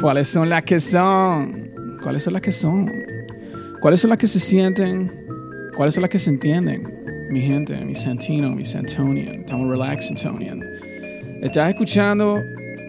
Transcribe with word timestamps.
¿Cuáles 0.00 0.28
son 0.28 0.48
las 0.48 0.62
que 0.62 0.78
son? 0.78 1.98
¿Cuáles 2.00 2.22
son 2.22 2.32
las 2.32 2.42
que 2.42 2.52
son? 2.52 2.92
¿Cuáles 3.80 3.98
son 3.98 4.10
las 4.10 4.18
que 4.18 4.28
se 4.28 4.38
sienten? 4.38 5.10
¿Cuáles 5.76 5.94
son 5.94 6.02
las 6.02 6.10
que 6.10 6.20
se 6.20 6.30
entienden? 6.30 7.28
Mi 7.30 7.40
gente, 7.40 7.76
mi 7.84 7.96
Santino, 7.96 8.50
mi 8.50 8.64
Santonian. 8.64 9.40
Estamos 9.40 9.68
relax, 9.68 10.06
Santonian. 10.06 10.62
Estás 11.42 11.70
escuchando 11.70 12.40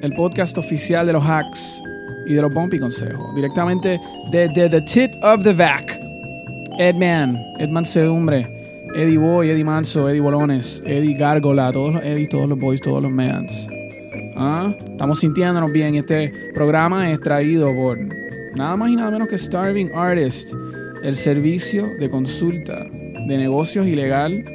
el 0.02 0.14
podcast 0.14 0.56
oficial 0.60 1.08
de 1.08 1.14
los 1.14 1.24
hacks 1.24 1.82
y 2.28 2.36
de 2.36 2.44
los 2.44 2.54
bumpy 2.54 2.78
consejos. 2.78 3.34
Directamente 3.34 4.00
desde 4.30 4.70
the 4.70 4.82
tip 4.82 5.12
of 5.24 5.44
the 5.44 5.54
vac. 5.54 6.00
Edman, 6.78 7.36
Edman 7.58 7.86
Sedumbre, 7.86 8.48
Eddie 8.96 9.18
Boy, 9.18 9.50
Eddie 9.50 9.64
Manso, 9.64 10.08
Eddie 10.08 10.22
Bolones, 10.22 10.84
Eddie 10.86 11.16
Gárgola, 11.16 11.72
todos 11.72 11.96
los 11.96 12.04
Eddie, 12.04 12.28
todos 12.28 12.48
los 12.48 12.60
boys, 12.60 12.80
todos 12.80 13.02
los 13.02 13.12
mans. 13.12 13.68
¿Ah? 14.42 14.74
Estamos 14.92 15.20
sintiéndonos 15.20 15.70
bien. 15.70 15.96
Este 15.96 16.32
programa 16.54 17.12
es 17.12 17.20
traído 17.20 17.76
por 17.76 18.00
nada 18.56 18.78
más 18.78 18.90
y 18.90 18.96
nada 18.96 19.12
menos 19.12 19.28
que 19.28 19.38
Starving 19.38 19.92
Artist, 19.94 20.54
el 21.04 21.18
servicio 21.18 21.86
de 22.00 22.10
consulta 22.10 22.86
de 22.86 23.38
negocios 23.38 23.86
ilegal 23.86 24.46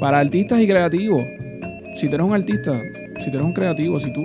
para 0.00 0.20
artistas 0.20 0.58
y 0.62 0.66
creativos. 0.66 1.22
Si 1.96 2.06
eres 2.06 2.20
un 2.20 2.32
artista, 2.32 2.80
si 3.22 3.30
tú 3.30 3.36
eres 3.36 3.42
un 3.42 3.52
creativo, 3.52 4.00
si 4.00 4.10
tú 4.10 4.24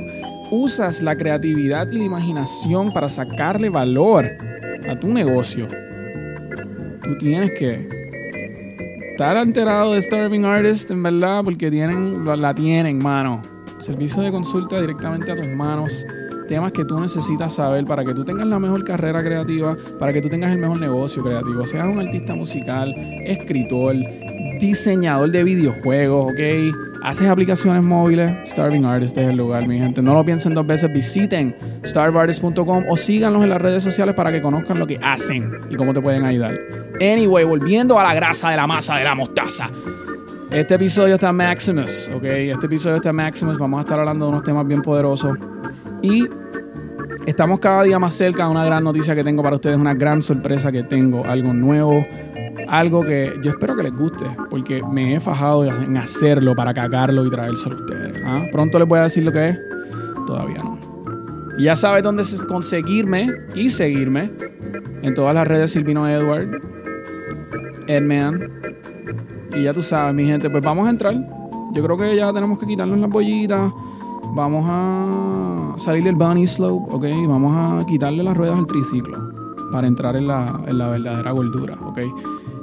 usas 0.49 1.01
la 1.01 1.17
creatividad 1.17 1.91
y 1.91 1.97
la 1.97 2.05
imaginación 2.05 2.93
para 2.93 3.09
sacarle 3.09 3.67
valor 3.67 4.31
a 4.89 4.97
tu 4.97 5.09
negocio, 5.09 5.67
tú 7.03 7.17
tienes 7.17 7.51
que 7.51 7.85
estar 9.11 9.35
enterado 9.35 9.91
de 9.91 10.01
Starving 10.01 10.45
Artist, 10.45 10.89
en 10.89 11.03
verdad, 11.03 11.43
porque 11.43 11.69
tienen, 11.69 12.23
la 12.23 12.55
tienen, 12.55 12.97
mano. 12.97 13.50
Servicio 13.81 14.21
de 14.21 14.31
consulta 14.31 14.79
directamente 14.79 15.31
a 15.31 15.35
tus 15.35 15.47
manos. 15.47 16.05
Temas 16.47 16.71
que 16.71 16.85
tú 16.85 16.99
necesitas 16.99 17.55
saber 17.55 17.83
para 17.85 18.05
que 18.05 18.13
tú 18.13 18.23
tengas 18.23 18.45
la 18.45 18.59
mejor 18.59 18.83
carrera 18.83 19.23
creativa, 19.23 19.75
para 19.97 20.13
que 20.13 20.21
tú 20.21 20.29
tengas 20.29 20.51
el 20.51 20.59
mejor 20.59 20.79
negocio 20.79 21.23
creativo. 21.23 21.63
Seas 21.63 21.87
un 21.87 21.99
artista 21.99 22.35
musical, 22.35 22.93
escritor, 23.25 23.95
diseñador 24.59 25.31
de 25.31 25.43
videojuegos, 25.43 26.31
¿ok? 26.31 26.75
Haces 27.03 27.27
aplicaciones 27.27 27.83
móviles, 27.83 28.31
Starving 28.51 28.85
Artist 28.85 29.17
es 29.17 29.27
el 29.27 29.37
lugar, 29.37 29.67
mi 29.67 29.79
gente. 29.79 30.03
No 30.03 30.13
lo 30.13 30.23
piensen 30.23 30.53
dos 30.53 30.67
veces, 30.67 30.93
visiten 30.93 31.55
starvartist.com 31.83 32.83
o 32.87 32.97
síganlos 32.97 33.41
en 33.41 33.49
las 33.49 33.59
redes 33.59 33.83
sociales 33.83 34.13
para 34.13 34.31
que 34.31 34.43
conozcan 34.43 34.77
lo 34.77 34.85
que 34.85 34.99
hacen 35.01 35.51
y 35.71 35.75
cómo 35.75 35.91
te 35.91 36.01
pueden 36.01 36.25
ayudar. 36.25 36.55
Anyway, 37.01 37.45
volviendo 37.45 37.99
a 37.99 38.03
la 38.03 38.13
grasa 38.13 38.51
de 38.51 38.57
la 38.57 38.67
masa 38.67 38.97
de 38.97 39.05
la 39.05 39.15
mostaza. 39.15 39.71
Este 40.51 40.75
episodio 40.75 41.15
está 41.15 41.31
Maximus, 41.31 42.11
¿ok? 42.13 42.25
Este 42.25 42.65
episodio 42.65 42.97
está 42.97 43.13
Maximus. 43.13 43.57
Vamos 43.57 43.77
a 43.77 43.81
estar 43.83 43.97
hablando 43.97 44.25
de 44.25 44.31
unos 44.33 44.43
temas 44.43 44.67
bien 44.67 44.81
poderosos. 44.81 45.37
Y 46.01 46.27
estamos 47.25 47.61
cada 47.61 47.83
día 47.83 47.97
más 47.99 48.13
cerca 48.13 48.43
de 48.43 48.51
una 48.51 48.65
gran 48.65 48.83
noticia 48.83 49.15
que 49.15 49.23
tengo 49.23 49.41
para 49.41 49.55
ustedes, 49.55 49.77
una 49.77 49.93
gran 49.93 50.21
sorpresa 50.21 50.69
que 50.69 50.83
tengo, 50.83 51.25
algo 51.25 51.53
nuevo, 51.53 52.05
algo 52.67 53.01
que 53.01 53.33
yo 53.41 53.51
espero 53.51 53.77
que 53.77 53.83
les 53.83 53.93
guste, 53.93 54.25
porque 54.49 54.81
me 54.91 55.15
he 55.15 55.21
fajado 55.21 55.63
en 55.63 55.95
hacerlo 55.95 56.53
para 56.53 56.73
cagarlo 56.73 57.25
y 57.25 57.29
traérselo 57.29 57.77
a 57.77 57.79
ustedes. 57.79 58.21
¿ah? 58.25 58.43
Pronto 58.51 58.77
les 58.77 58.89
voy 58.89 58.99
a 58.99 59.03
decir 59.03 59.23
lo 59.23 59.31
que 59.31 59.49
es, 59.49 59.59
todavía 60.27 60.57
no. 60.57 60.77
Y 61.57 61.63
ya 61.63 61.77
sabes 61.77 62.03
dónde 62.03 62.23
conseguirme 62.45 63.31
y 63.55 63.69
seguirme 63.69 64.33
en 65.01 65.13
todas 65.13 65.33
las 65.33 65.47
redes 65.47 65.71
Silvino 65.71 66.09
Edward, 66.09 66.59
Edman 67.87 68.80
y 69.53 69.63
ya 69.63 69.73
tú 69.73 69.81
sabes, 69.81 70.13
mi 70.13 70.25
gente, 70.25 70.49
pues 70.49 70.63
vamos 70.63 70.87
a 70.87 70.89
entrar. 70.89 71.15
Yo 71.73 71.83
creo 71.83 71.97
que 71.97 72.15
ya 72.15 72.31
tenemos 72.33 72.59
que 72.59 72.65
quitarnos 72.65 72.97
las 72.99 73.09
bollitas. 73.09 73.71
Vamos 74.33 74.65
a 74.67 75.73
salir 75.77 76.03
del 76.03 76.15
bunny 76.15 76.47
slope, 76.47 76.95
¿ok? 76.95 77.05
Vamos 77.27 77.53
a 77.55 77.85
quitarle 77.85 78.23
las 78.23 78.35
ruedas 78.35 78.57
al 78.57 78.67
triciclo 78.67 79.17
para 79.71 79.87
entrar 79.87 80.15
en 80.15 80.27
la, 80.27 80.61
en 80.67 80.77
la 80.77 80.89
verdadera 80.89 81.31
gordura, 81.31 81.77
¿ok? 81.81 81.99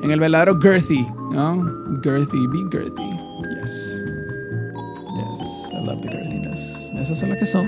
En 0.03 0.11
el 0.11 0.21
verdadero 0.21 0.59
girthy, 0.61 1.07
¿no? 1.33 1.65
Girthy, 2.03 2.47
be 2.47 2.59
girthy. 2.71 3.11
Yes. 3.61 4.03
Yes, 5.17 5.71
I 5.73 5.85
love 5.85 6.01
the 6.01 6.09
girthiness. 6.09 6.91
Esas 6.95 7.19
son 7.19 7.31
las 7.31 7.39
que 7.39 7.47
son. 7.47 7.67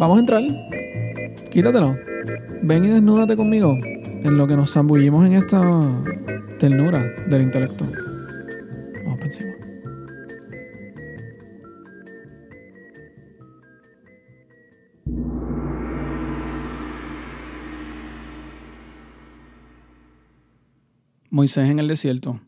Vamos 0.00 0.16
a 0.16 0.20
entrar. 0.20 0.42
Quítatelo. 1.50 1.96
Ven 2.62 2.84
y 2.84 2.88
desnúdate 2.88 3.36
conmigo 3.36 3.78
en 4.26 4.36
lo 4.36 4.46
que 4.48 4.56
nos 4.56 4.72
zambullimos 4.72 5.24
en 5.24 5.34
esta 5.34 5.60
ternura 6.58 7.04
del 7.28 7.42
intelecto. 7.42 7.86
Vamos 9.04 9.20
para 9.20 9.26
encima. 9.26 9.52
Moisés 21.30 21.70
en 21.70 21.78
el 21.78 21.86
desierto. 21.86 22.40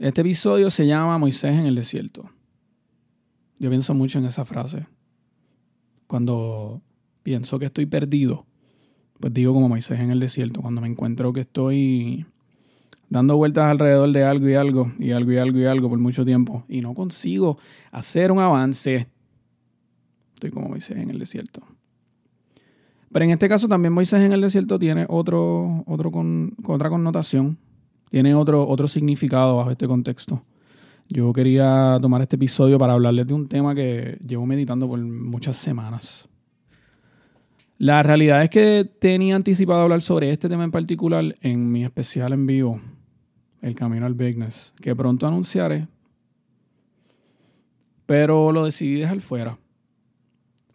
Este 0.00 0.22
episodio 0.22 0.70
se 0.70 0.86
llama 0.86 1.18
Moisés 1.18 1.52
en 1.52 1.66
el 1.66 1.76
desierto. 1.76 2.28
Yo 3.58 3.68
pienso 3.68 3.94
mucho 3.94 4.18
en 4.18 4.24
esa 4.24 4.44
frase. 4.44 4.86
Cuando 6.08 6.82
pienso 7.22 7.58
que 7.58 7.66
estoy 7.66 7.86
perdido, 7.86 8.46
pues 9.20 9.34
digo 9.34 9.52
como 9.52 9.68
Moisés 9.68 10.00
en 10.00 10.10
el 10.10 10.18
desierto. 10.18 10.62
Cuando 10.62 10.80
me 10.80 10.88
encuentro 10.88 11.32
que 11.32 11.40
estoy 11.40 12.26
dando 13.10 13.36
vueltas 13.36 13.66
alrededor 13.66 14.10
de 14.12 14.24
algo 14.24 14.48
y 14.48 14.54
algo, 14.54 14.92
y 14.98 15.10
algo 15.10 15.32
y 15.32 15.36
algo 15.36 15.58
y 15.58 15.64
algo 15.66 15.88
por 15.90 15.98
mucho 15.98 16.24
tiempo, 16.24 16.64
y 16.68 16.80
no 16.80 16.94
consigo 16.94 17.58
hacer 17.92 18.32
un 18.32 18.38
avance, 18.38 19.08
estoy 20.34 20.50
como 20.50 20.68
Moisés 20.68 20.96
en 20.96 21.10
el 21.10 21.18
desierto. 21.18 21.62
Pero 23.12 23.24
en 23.24 23.32
este 23.32 23.48
caso 23.48 23.68
también 23.68 23.92
Moisés 23.92 24.22
en 24.22 24.32
el 24.32 24.40
desierto 24.40 24.78
tiene 24.78 25.04
otro, 25.08 25.82
otro 25.86 26.10
con, 26.10 26.54
otra 26.64 26.88
connotación, 26.88 27.58
tiene 28.08 28.34
otro, 28.34 28.66
otro 28.66 28.88
significado 28.88 29.56
bajo 29.56 29.70
este 29.70 29.86
contexto. 29.86 30.44
Yo 31.08 31.32
quería 31.32 31.98
tomar 32.00 32.22
este 32.22 32.36
episodio 32.36 32.78
para 32.78 32.92
hablarles 32.92 33.26
de 33.26 33.34
un 33.34 33.48
tema 33.48 33.74
que 33.74 34.16
llevo 34.24 34.46
meditando 34.46 34.88
por 34.88 35.00
muchas 35.00 35.56
semanas. 35.56 36.28
La 37.80 38.02
realidad 38.02 38.42
es 38.42 38.50
que 38.50 38.86
tenía 38.98 39.34
anticipado 39.34 39.80
hablar 39.80 40.02
sobre 40.02 40.30
este 40.30 40.50
tema 40.50 40.64
en 40.64 40.70
particular 40.70 41.34
en 41.40 41.72
mi 41.72 41.82
especial 41.82 42.34
en 42.34 42.46
vivo 42.46 42.78
el 43.62 43.74
camino 43.74 44.04
al 44.04 44.12
bigness, 44.12 44.74
que 44.82 44.94
pronto 44.94 45.26
anunciaré. 45.26 45.88
Pero 48.04 48.52
lo 48.52 48.66
decidí 48.66 49.00
dejar 49.00 49.22
fuera. 49.22 49.58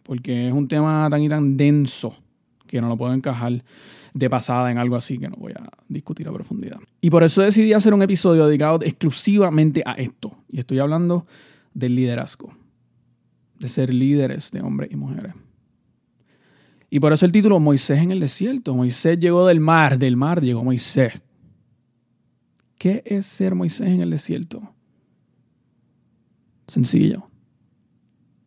Porque 0.02 0.48
es 0.48 0.52
un 0.52 0.66
tema 0.66 1.06
tan 1.08 1.22
y 1.22 1.28
tan 1.28 1.56
denso 1.56 2.12
que 2.66 2.80
no 2.80 2.88
lo 2.88 2.96
puedo 2.96 3.14
encajar 3.14 3.62
de 4.12 4.28
pasada 4.28 4.72
en 4.72 4.78
algo 4.78 4.96
así 4.96 5.16
que 5.16 5.28
no 5.28 5.36
voy 5.36 5.52
a 5.52 5.64
discutir 5.86 6.26
a 6.26 6.32
profundidad. 6.32 6.80
Y 7.00 7.10
por 7.10 7.22
eso 7.22 7.40
decidí 7.40 7.72
hacer 7.72 7.94
un 7.94 8.02
episodio 8.02 8.48
dedicado 8.48 8.80
exclusivamente 8.82 9.80
a 9.86 9.92
esto. 9.92 10.36
Y 10.48 10.58
estoy 10.58 10.80
hablando 10.80 11.24
del 11.72 11.94
liderazgo. 11.94 12.52
De 13.60 13.68
ser 13.68 13.94
líderes 13.94 14.50
de 14.50 14.60
hombres 14.60 14.90
y 14.90 14.96
mujeres. 14.96 15.34
Y 16.96 16.98
por 16.98 17.12
eso 17.12 17.26
el 17.26 17.32
título 17.32 17.60
Moisés 17.60 18.00
en 18.00 18.10
el 18.10 18.20
desierto. 18.20 18.74
Moisés 18.74 19.18
llegó 19.18 19.46
del 19.46 19.60
mar, 19.60 19.98
del 19.98 20.16
mar 20.16 20.40
llegó 20.40 20.64
Moisés. 20.64 21.20
¿Qué 22.78 23.02
es 23.04 23.26
ser 23.26 23.54
Moisés 23.54 23.88
en 23.88 24.00
el 24.00 24.08
desierto? 24.08 24.72
Sencillo. 26.66 27.28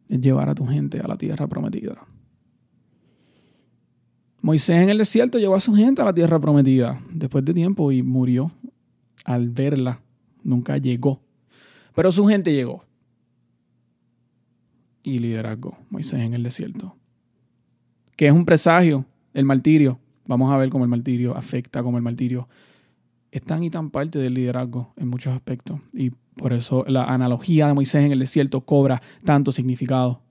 Es 0.08 0.20
llevar 0.20 0.50
a 0.50 0.56
tu 0.56 0.66
gente 0.66 1.00
a 1.00 1.08
la 1.08 1.16
tierra 1.16 1.46
prometida. 1.46 2.08
Moisés 4.42 4.82
en 4.82 4.90
el 4.90 4.98
desierto 4.98 5.38
llevó 5.38 5.54
a 5.54 5.60
su 5.60 5.76
gente 5.76 6.02
a 6.02 6.06
la 6.06 6.14
tierra 6.16 6.40
prometida 6.40 7.00
después 7.12 7.46
de 7.46 7.54
tiempo 7.54 7.92
y 7.92 8.02
murió 8.02 8.52
al 9.26 9.50
verla. 9.50 10.02
Nunca 10.42 10.76
llegó. 10.80 11.22
Pero 11.94 12.12
su 12.12 12.26
gente 12.26 12.52
llegó. 12.52 12.84
Y 15.04 15.20
liderazgo. 15.20 15.78
Moisés 15.92 16.22
en 16.22 16.34
el 16.34 16.42
desierto. 16.42 16.99
Que 18.20 18.28
es 18.28 18.34
un 18.34 18.44
presagio, 18.44 19.06
el 19.34 19.46
martirio. 19.46 19.98
Vamos 20.28 20.52
a 20.52 20.58
ver 20.58 20.70
cómo 20.70 20.84
el 20.84 20.90
martirio 20.90 21.38
afecta, 21.38 21.82
cómo 21.82 21.96
el 21.96 22.04
martirio 22.04 22.50
es 23.32 23.42
tan 23.42 23.64
y 23.64 23.70
tan 23.70 23.92
parte 23.92 24.20
del 24.20 24.34
liderazgo 24.34 24.92
en 24.98 25.08
muchos 25.08 25.34
aspectos. 25.34 25.80
Y 25.94 26.10
por 26.36 26.52
eso 26.52 26.84
la 26.86 27.06
analogía 27.06 27.68
de 27.68 27.74
Moisés 27.74 28.04
en 28.04 28.12
el 28.12 28.20
desierto 28.20 28.60
cobra 28.66 29.02
tanto 29.24 29.54
significado. 29.54 30.22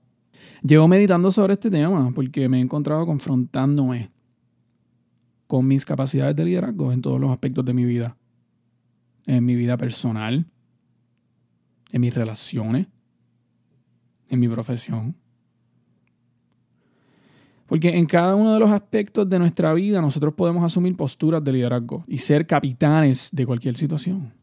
Llevo 0.61 0.87
meditando 0.87 1.31
sobre 1.31 1.53
este 1.53 1.71
tema 1.71 2.11
porque 2.13 2.47
me 2.47 2.59
he 2.59 2.61
encontrado 2.61 3.07
confrontándome 3.07 4.11
con 5.47 5.67
mis 5.67 5.83
capacidades 5.83 6.35
de 6.35 6.45
liderazgo 6.45 6.93
en 6.93 7.01
todos 7.01 7.19
los 7.19 7.31
aspectos 7.31 7.65
de 7.65 7.73
mi 7.73 7.85
vida. 7.85 8.15
En 9.25 9.43
mi 9.43 9.55
vida 9.55 9.77
personal, 9.77 10.45
en 11.91 12.01
mis 12.01 12.13
relaciones, 12.13 12.85
en 14.27 14.39
mi 14.39 14.47
profesión, 14.47 15.15
porque 17.69 17.95
en 17.95 18.07
cada 18.07 18.35
uno 18.35 18.55
de 18.55 18.59
los 18.59 18.71
aspectos 18.71 19.29
de 19.29 19.37
nuestra 19.37 19.71
vida 19.73 20.01
nosotros 20.01 20.33
podemos 20.33 20.63
asumir 20.63 20.95
posturas 20.95 21.43
de 21.43 21.53
liderazgo 21.53 22.03
y 22.07 22.17
ser 22.17 22.47
capitanes 22.47 23.29
de 23.31 23.45
cualquier 23.45 23.77
situación. 23.77 24.33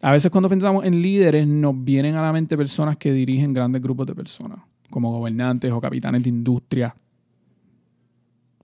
A 0.00 0.12
veces 0.12 0.30
cuando 0.30 0.48
pensamos 0.48 0.84
en 0.84 1.02
líderes 1.02 1.48
nos 1.48 1.74
vienen 1.84 2.14
a 2.14 2.22
la 2.22 2.32
mente 2.32 2.56
personas 2.56 2.96
que 2.96 3.12
dirigen 3.12 3.52
grandes 3.52 3.82
grupos 3.82 4.06
de 4.06 4.14
personas, 4.14 4.60
como 4.90 5.10
gobernantes 5.10 5.72
o 5.72 5.80
capitanes 5.80 6.22
de 6.22 6.28
industria. 6.28 6.94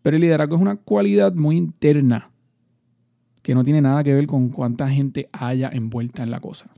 Pero 0.00 0.16
el 0.16 0.22
liderazgo 0.22 0.54
es 0.54 0.62
una 0.62 0.76
cualidad 0.76 1.34
muy 1.34 1.56
interna 1.56 2.30
que 3.42 3.54
no 3.54 3.64
tiene 3.64 3.82
nada 3.82 4.04
que 4.04 4.14
ver 4.14 4.28
con 4.28 4.48
cuánta 4.48 4.88
gente 4.88 5.28
haya 5.32 5.70
envuelta 5.72 6.22
en 6.22 6.30
la 6.30 6.38
cosa. 6.38 6.70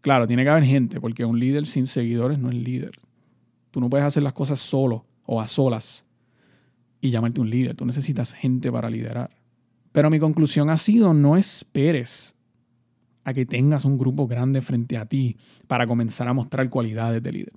Claro, 0.00 0.28
tiene 0.28 0.44
que 0.44 0.48
haber 0.48 0.64
gente, 0.64 1.00
porque 1.00 1.24
un 1.24 1.40
líder 1.40 1.66
sin 1.66 1.88
seguidores 1.88 2.38
no 2.38 2.50
es 2.50 2.54
líder. 2.54 2.92
Tú 3.72 3.80
no 3.80 3.90
puedes 3.90 4.06
hacer 4.06 4.22
las 4.22 4.34
cosas 4.34 4.60
solo 4.60 5.04
o 5.26 5.40
a 5.40 5.48
solas 5.48 6.04
y 7.00 7.10
llamarte 7.10 7.40
un 7.40 7.50
líder. 7.50 7.74
Tú 7.74 7.84
necesitas 7.84 8.34
gente 8.34 8.70
para 8.70 8.88
liderar. 8.88 9.30
Pero 9.90 10.08
mi 10.08 10.20
conclusión 10.20 10.70
ha 10.70 10.76
sido, 10.76 11.12
no 11.12 11.36
esperes 11.36 12.36
a 13.24 13.34
que 13.34 13.44
tengas 13.44 13.84
un 13.84 13.98
grupo 13.98 14.28
grande 14.28 14.62
frente 14.62 14.96
a 14.96 15.06
ti 15.06 15.36
para 15.66 15.86
comenzar 15.86 16.28
a 16.28 16.32
mostrar 16.32 16.70
cualidades 16.70 17.20
de 17.22 17.32
líder. 17.32 17.52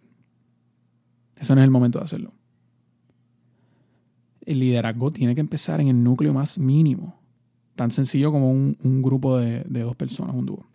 Eso 1.38 1.54
no 1.54 1.62
es 1.62 1.66
el 1.66 1.72
momento 1.72 2.00
de 2.00 2.06
hacerlo. 2.06 2.34
El 4.42 4.60
liderazgo 4.60 5.12
tiene 5.12 5.36
que 5.36 5.42
empezar 5.42 5.82
en 5.82 5.90
el 5.90 6.04
núcleo 6.04 6.34
más 6.34 6.58
mínimo 6.58 7.20
tan 7.76 7.92
sencillo 7.92 8.32
como 8.32 8.52
un, 8.52 9.02
grupo 9.02 9.38
de, 9.38 9.66
de, 9.68 9.82
dos 9.82 9.96
personas, 9.96 10.34
un 10.34 10.46
dúo. 10.46 10.66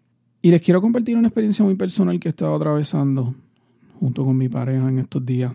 Y 0.43 0.51
les 0.51 0.61
quiero 0.61 0.81
compartir 0.81 1.17
una 1.17 1.29
experiencia 1.29 1.65
muy 1.65 1.75
personal 1.75 2.21
que 2.21 2.29
he 2.29 2.31
estado 2.31 2.55
atravesando 2.55 3.35
junto 4.01 4.25
con 4.25 4.37
mi 4.37 4.49
pareja 4.49 4.89
en 4.89 4.99
estos 4.99 5.25
días. 5.25 5.55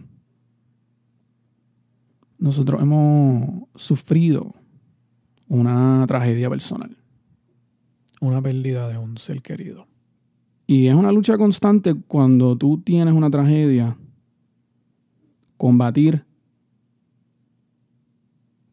Nosotros 2.38 2.82
hemos 2.82 3.68
sufrido 3.74 4.54
una 5.48 6.06
tragedia 6.08 6.48
personal, 6.48 6.96
una 8.22 8.42
pérdida 8.42 8.88
de 8.88 9.00
un 9.00 9.18
ser 9.18 9.42
querido. 9.42 9.88
Y 10.68 10.88
es 10.88 10.94
una 10.94 11.12
lucha 11.12 11.38
constante 11.38 11.96
cuando 11.96 12.56
tú 12.56 12.82
tienes 12.82 13.14
una 13.16 13.32
tragedia, 13.32 13.98
combatir 15.58 16.24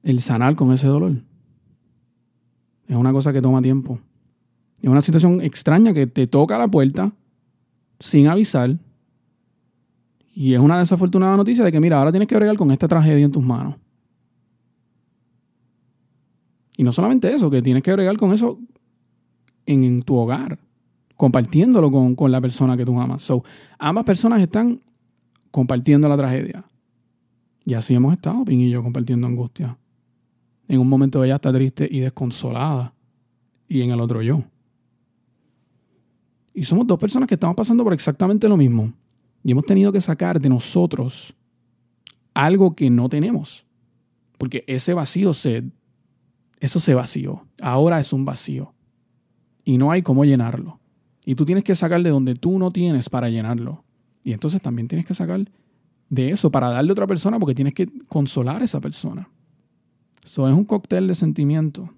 el 0.02 0.20
sanar 0.20 0.54
con 0.54 0.72
ese 0.72 0.86
dolor. 0.86 1.12
Es 2.88 2.96
una 2.96 3.12
cosa 3.12 3.32
que 3.32 3.40
toma 3.40 3.62
tiempo. 3.62 4.00
Es 4.82 4.90
una 4.90 5.00
situación 5.00 5.40
extraña 5.40 5.94
que 5.94 6.06
te 6.06 6.26
toca 6.26 6.58
la 6.58 6.68
puerta 6.68 7.12
sin 8.00 8.26
avisar. 8.26 8.78
Y 10.32 10.54
es 10.54 10.60
una 10.60 10.78
desafortunada 10.78 11.36
noticia 11.36 11.64
de 11.64 11.70
que, 11.70 11.80
mira, 11.80 11.98
ahora 11.98 12.10
tienes 12.10 12.28
que 12.28 12.34
bregar 12.34 12.56
con 12.56 12.70
esta 12.70 12.88
tragedia 12.88 13.24
en 13.24 13.32
tus 13.32 13.44
manos. 13.44 13.76
Y 16.76 16.82
no 16.82 16.90
solamente 16.90 17.32
eso, 17.32 17.50
que 17.50 17.60
tienes 17.60 17.82
que 17.82 17.92
bregar 17.92 18.16
con 18.16 18.32
eso 18.32 18.58
en, 19.66 20.02
tu 20.02 20.16
hogar, 20.16 20.58
compartiéndolo 21.16 21.90
con, 21.90 22.14
con, 22.14 22.32
la 22.32 22.40
persona 22.40 22.76
que 22.76 22.84
tú 22.84 22.98
amas. 22.98 23.22
So, 23.22 23.44
ambas 23.78 24.04
personas 24.04 24.40
están 24.40 24.80
compartiendo 25.50 26.08
la 26.08 26.16
tragedia. 26.16 26.64
Y 27.64 27.74
así 27.74 27.94
hemos 27.94 28.12
estado, 28.14 28.44
Pin 28.44 28.60
y 28.60 28.70
yo, 28.70 28.82
compartiendo 28.82 29.26
angustia. 29.26 29.78
En 30.66 30.80
un 30.80 30.88
momento 30.88 31.22
ella 31.22 31.36
está 31.36 31.52
triste 31.52 31.86
y 31.90 32.00
desconsolada. 32.00 32.94
Y 33.68 33.82
en 33.82 33.90
el 33.90 34.00
otro 34.00 34.22
yo. 34.22 34.42
Y 36.54 36.64
somos 36.64 36.86
dos 36.86 36.98
personas 36.98 37.28
que 37.28 37.34
estamos 37.34 37.56
pasando 37.56 37.84
por 37.84 37.92
exactamente 37.92 38.48
lo 38.48 38.56
mismo. 38.56 38.92
Y 39.44 39.52
hemos 39.52 39.64
tenido 39.64 39.92
que 39.92 40.00
sacar 40.00 40.40
de 40.40 40.48
nosotros 40.48 41.34
algo 42.34 42.74
que 42.74 42.90
no 42.90 43.08
tenemos. 43.08 43.66
Porque 44.38 44.64
ese 44.66 44.94
vacío 44.94 45.34
se... 45.34 45.64
Eso 46.60 46.78
se 46.78 46.94
vació. 46.94 47.46
Ahora 47.60 47.98
es 47.98 48.12
un 48.12 48.24
vacío. 48.24 48.74
Y 49.64 49.78
no 49.78 49.90
hay 49.90 50.02
cómo 50.02 50.24
llenarlo. 50.24 50.80
Y 51.24 51.34
tú 51.34 51.44
tienes 51.44 51.64
que 51.64 51.74
sacar 51.74 52.02
de 52.02 52.10
donde 52.10 52.34
tú 52.34 52.58
no 52.58 52.70
tienes 52.70 53.08
para 53.08 53.28
llenarlo. 53.28 53.84
Y 54.24 54.32
entonces 54.32 54.60
también 54.60 54.88
tienes 54.88 55.06
que 55.06 55.14
sacar 55.14 55.44
de 56.08 56.30
eso 56.30 56.50
para 56.50 56.68
darle 56.68 56.90
a 56.90 56.92
otra 56.92 57.06
persona 57.06 57.38
porque 57.38 57.54
tienes 57.54 57.74
que 57.74 57.88
consolar 58.08 58.62
a 58.62 58.64
esa 58.64 58.80
persona. 58.80 59.28
Eso 60.24 60.48
es 60.48 60.54
un 60.54 60.64
cóctel 60.64 61.08
de 61.08 61.14
sentimientos. 61.14 61.88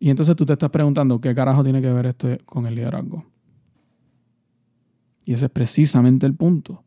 Y 0.00 0.10
entonces 0.10 0.34
tú 0.36 0.46
te 0.46 0.54
estás 0.54 0.70
preguntando 0.70 1.20
qué 1.20 1.34
carajo 1.34 1.62
tiene 1.62 1.82
que 1.82 1.92
ver 1.92 2.06
esto 2.06 2.28
con 2.46 2.66
el 2.66 2.74
liderazgo. 2.74 3.24
Y 5.28 5.34
ese 5.34 5.44
es 5.44 5.50
precisamente 5.50 6.24
el 6.24 6.34
punto. 6.34 6.82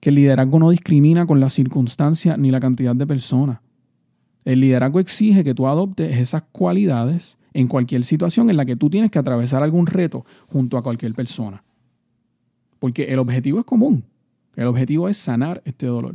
Que 0.00 0.08
el 0.08 0.14
liderazgo 0.14 0.58
no 0.58 0.70
discrimina 0.70 1.26
con 1.26 1.40
la 1.40 1.50
circunstancia 1.50 2.38
ni 2.38 2.50
la 2.50 2.60
cantidad 2.60 2.96
de 2.96 3.06
personas. 3.06 3.60
El 4.46 4.60
liderazgo 4.60 4.98
exige 4.98 5.44
que 5.44 5.54
tú 5.54 5.66
adoptes 5.66 6.16
esas 6.16 6.44
cualidades 6.50 7.36
en 7.52 7.66
cualquier 7.66 8.06
situación 8.06 8.48
en 8.48 8.56
la 8.56 8.64
que 8.64 8.76
tú 8.76 8.88
tienes 8.88 9.10
que 9.10 9.18
atravesar 9.18 9.62
algún 9.62 9.86
reto 9.86 10.24
junto 10.46 10.78
a 10.78 10.82
cualquier 10.82 11.12
persona. 11.12 11.62
Porque 12.78 13.04
el 13.04 13.18
objetivo 13.18 13.58
es 13.58 13.66
común. 13.66 14.04
El 14.56 14.68
objetivo 14.68 15.10
es 15.10 15.18
sanar 15.18 15.60
este 15.66 15.84
dolor 15.84 16.14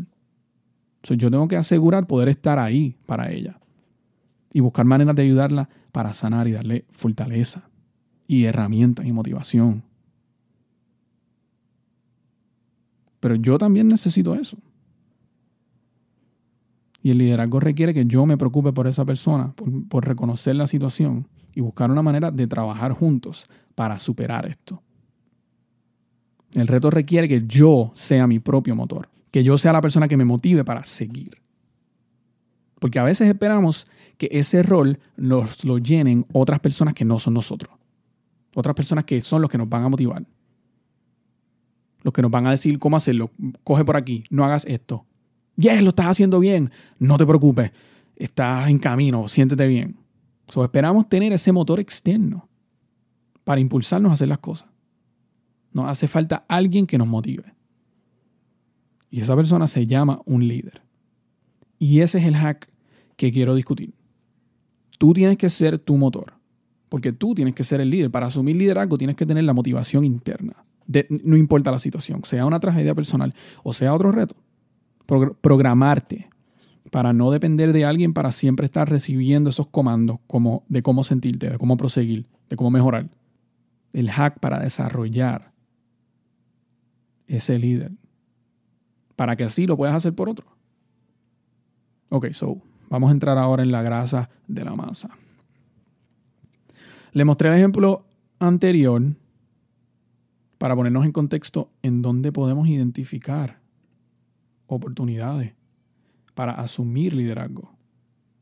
yo 1.11 1.29
tengo 1.29 1.47
que 1.47 1.57
asegurar 1.57 2.07
poder 2.07 2.29
estar 2.29 2.59
ahí 2.59 2.95
para 3.05 3.31
ella 3.31 3.59
y 4.53 4.61
buscar 4.61 4.85
maneras 4.85 5.15
de 5.15 5.23
ayudarla 5.23 5.69
para 5.91 6.13
sanar 6.13 6.47
y 6.47 6.53
darle 6.53 6.85
fortaleza 6.91 7.69
y 8.25 8.45
herramientas 8.45 9.05
y 9.05 9.11
motivación. 9.11 9.83
Pero 13.23 13.35
yo 13.35 13.57
también 13.57 13.87
necesito 13.87 14.35
eso. 14.35 14.57
Y 17.01 17.11
el 17.11 17.19
liderazgo 17.19 17.61
requiere 17.61 17.93
que 17.93 18.03
yo 18.05 18.25
me 18.25 18.37
preocupe 18.37 18.73
por 18.73 18.85
esa 18.85 19.05
persona, 19.05 19.53
por, 19.87 20.05
reconocer 20.05 20.57
la 20.57 20.67
situación 20.67 21.29
y 21.55 21.61
buscar 21.61 21.89
una 21.89 22.01
manera 22.01 22.31
de 22.31 22.47
trabajar 22.47 22.91
juntos 22.91 23.47
para 23.75 23.97
superar 23.97 24.45
esto. 24.45 24.83
El 26.51 26.67
reto 26.67 26.89
requiere 26.89 27.29
que 27.29 27.47
yo 27.47 27.93
sea 27.93 28.27
mi 28.27 28.39
propio 28.39 28.75
motor 28.75 29.07
que 29.31 29.45
yo 29.45 29.57
sea 29.57 29.71
la 29.71 29.81
persona 29.81 30.09
que 30.09 30.17
me 30.17 30.25
motive 30.25 30.65
para 30.65 30.83
seguir. 30.83 31.41
Porque 32.79 32.99
a 32.99 33.03
veces 33.03 33.29
esperamos 33.29 33.87
que 34.17 34.27
ese 34.33 34.63
rol 34.63 34.99
nos 35.15 35.63
lo 35.63 35.77
llenen 35.77 36.25
otras 36.33 36.59
personas 36.59 36.93
que 36.93 37.05
no 37.05 37.19
son 37.19 37.35
nosotros. 37.35 37.73
Otras 38.53 38.75
personas 38.75 39.05
que 39.05 39.21
son 39.21 39.41
los 39.41 39.49
que 39.49 39.57
nos 39.57 39.69
van 39.69 39.85
a 39.85 39.89
motivar. 39.89 40.25
Los 42.03 42.13
que 42.13 42.21
nos 42.21 42.31
van 42.31 42.47
a 42.47 42.51
decir 42.51 42.77
cómo 42.79 42.97
hacerlo. 42.97 43.31
Coge 43.63 43.83
por 43.83 43.97
aquí, 43.97 44.23
no 44.29 44.45
hagas 44.45 44.65
esto. 44.65 45.05
Yes, 45.55 45.81
lo 45.81 45.89
estás 45.89 46.07
haciendo 46.07 46.39
bien. 46.39 46.71
No 46.99 47.17
te 47.17 47.25
preocupes. 47.25 47.71
Estás 48.15 48.69
en 48.69 48.79
camino, 48.79 49.27
siéntete 49.27 49.65
bien. 49.67 49.97
So, 50.49 50.63
esperamos 50.63 51.09
tener 51.09 51.33
ese 51.33 51.51
motor 51.51 51.79
externo 51.79 52.47
para 53.43 53.61
impulsarnos 53.61 54.11
a 54.11 54.13
hacer 54.13 54.27
las 54.27 54.39
cosas. 54.39 54.69
Nos 55.71 55.89
hace 55.89 56.07
falta 56.07 56.45
alguien 56.47 56.85
que 56.85 56.97
nos 56.97 57.07
motive. 57.07 57.55
Y 59.09 59.21
esa 59.21 59.35
persona 59.35 59.67
se 59.67 59.87
llama 59.87 60.21
un 60.25 60.47
líder. 60.47 60.81
Y 61.79 62.01
ese 62.01 62.19
es 62.19 62.25
el 62.25 62.35
hack 62.35 62.69
que 63.15 63.31
quiero 63.31 63.55
discutir. 63.55 63.93
Tú 64.97 65.13
tienes 65.13 65.37
que 65.37 65.49
ser 65.49 65.79
tu 65.79 65.97
motor. 65.97 66.33
Porque 66.89 67.11
tú 67.11 67.33
tienes 67.33 67.55
que 67.55 67.63
ser 67.63 67.81
el 67.81 67.89
líder. 67.89 68.11
Para 68.11 68.27
asumir 68.27 68.55
liderazgo 68.55 68.97
tienes 68.97 69.15
que 69.15 69.25
tener 69.25 69.43
la 69.43 69.53
motivación 69.53 70.05
interna. 70.05 70.62
No 71.23 71.37
importa 71.37 71.71
la 71.71 71.79
situación, 71.79 72.23
sea 72.25 72.45
una 72.45 72.59
tragedia 72.59 72.93
personal 72.95 73.33
o 73.63 73.73
sea 73.73 73.93
otro 73.93 74.11
reto. 74.11 74.35
programarte 75.41 76.29
para 76.91 77.11
no 77.11 77.31
depender 77.31 77.73
de 77.73 77.85
alguien 77.85 78.13
para 78.13 78.31
siempre 78.31 78.65
estar 78.65 78.89
recibiendo 78.89 79.49
esos 79.49 79.67
comandos 79.67 80.19
como 80.27 80.63
de 80.69 80.83
cómo 80.83 81.03
sentirte, 81.03 81.49
de 81.49 81.57
cómo 81.57 81.75
proseguir, 81.75 82.27
de 82.49 82.55
cómo 82.55 82.69
mejorar. 82.69 83.09
El 83.93 84.11
hack 84.11 84.39
para 84.39 84.59
desarrollar 84.59 85.53
ese 87.27 87.57
líder 87.57 87.91
para 89.15 89.35
que 89.35 89.43
así 89.43 89.65
lo 89.65 89.77
puedas 89.77 89.95
hacer 89.95 90.13
por 90.13 90.29
otro. 90.29 90.45
Ok, 92.09 92.31
so 92.31 92.61
vamos 92.89 93.09
a 93.09 93.13
entrar 93.13 93.37
ahora 93.37 93.63
en 93.63 93.71
la 93.71 93.81
grasa 93.81 94.29
de 94.47 94.63
la 94.63 94.75
masa. 94.75 95.09
Le 97.11 97.25
mostré 97.25 97.49
el 97.49 97.55
ejemplo 97.55 98.05
anterior 98.39 99.01
para 100.63 100.77
ponernos 100.77 101.03
en 101.03 101.11
contexto 101.11 101.73
en 101.81 102.01
dónde 102.01 102.31
podemos 102.31 102.69
identificar 102.69 103.59
oportunidades 104.65 105.51
para 106.35 106.53
asumir 106.53 107.13
liderazgo 107.13 107.75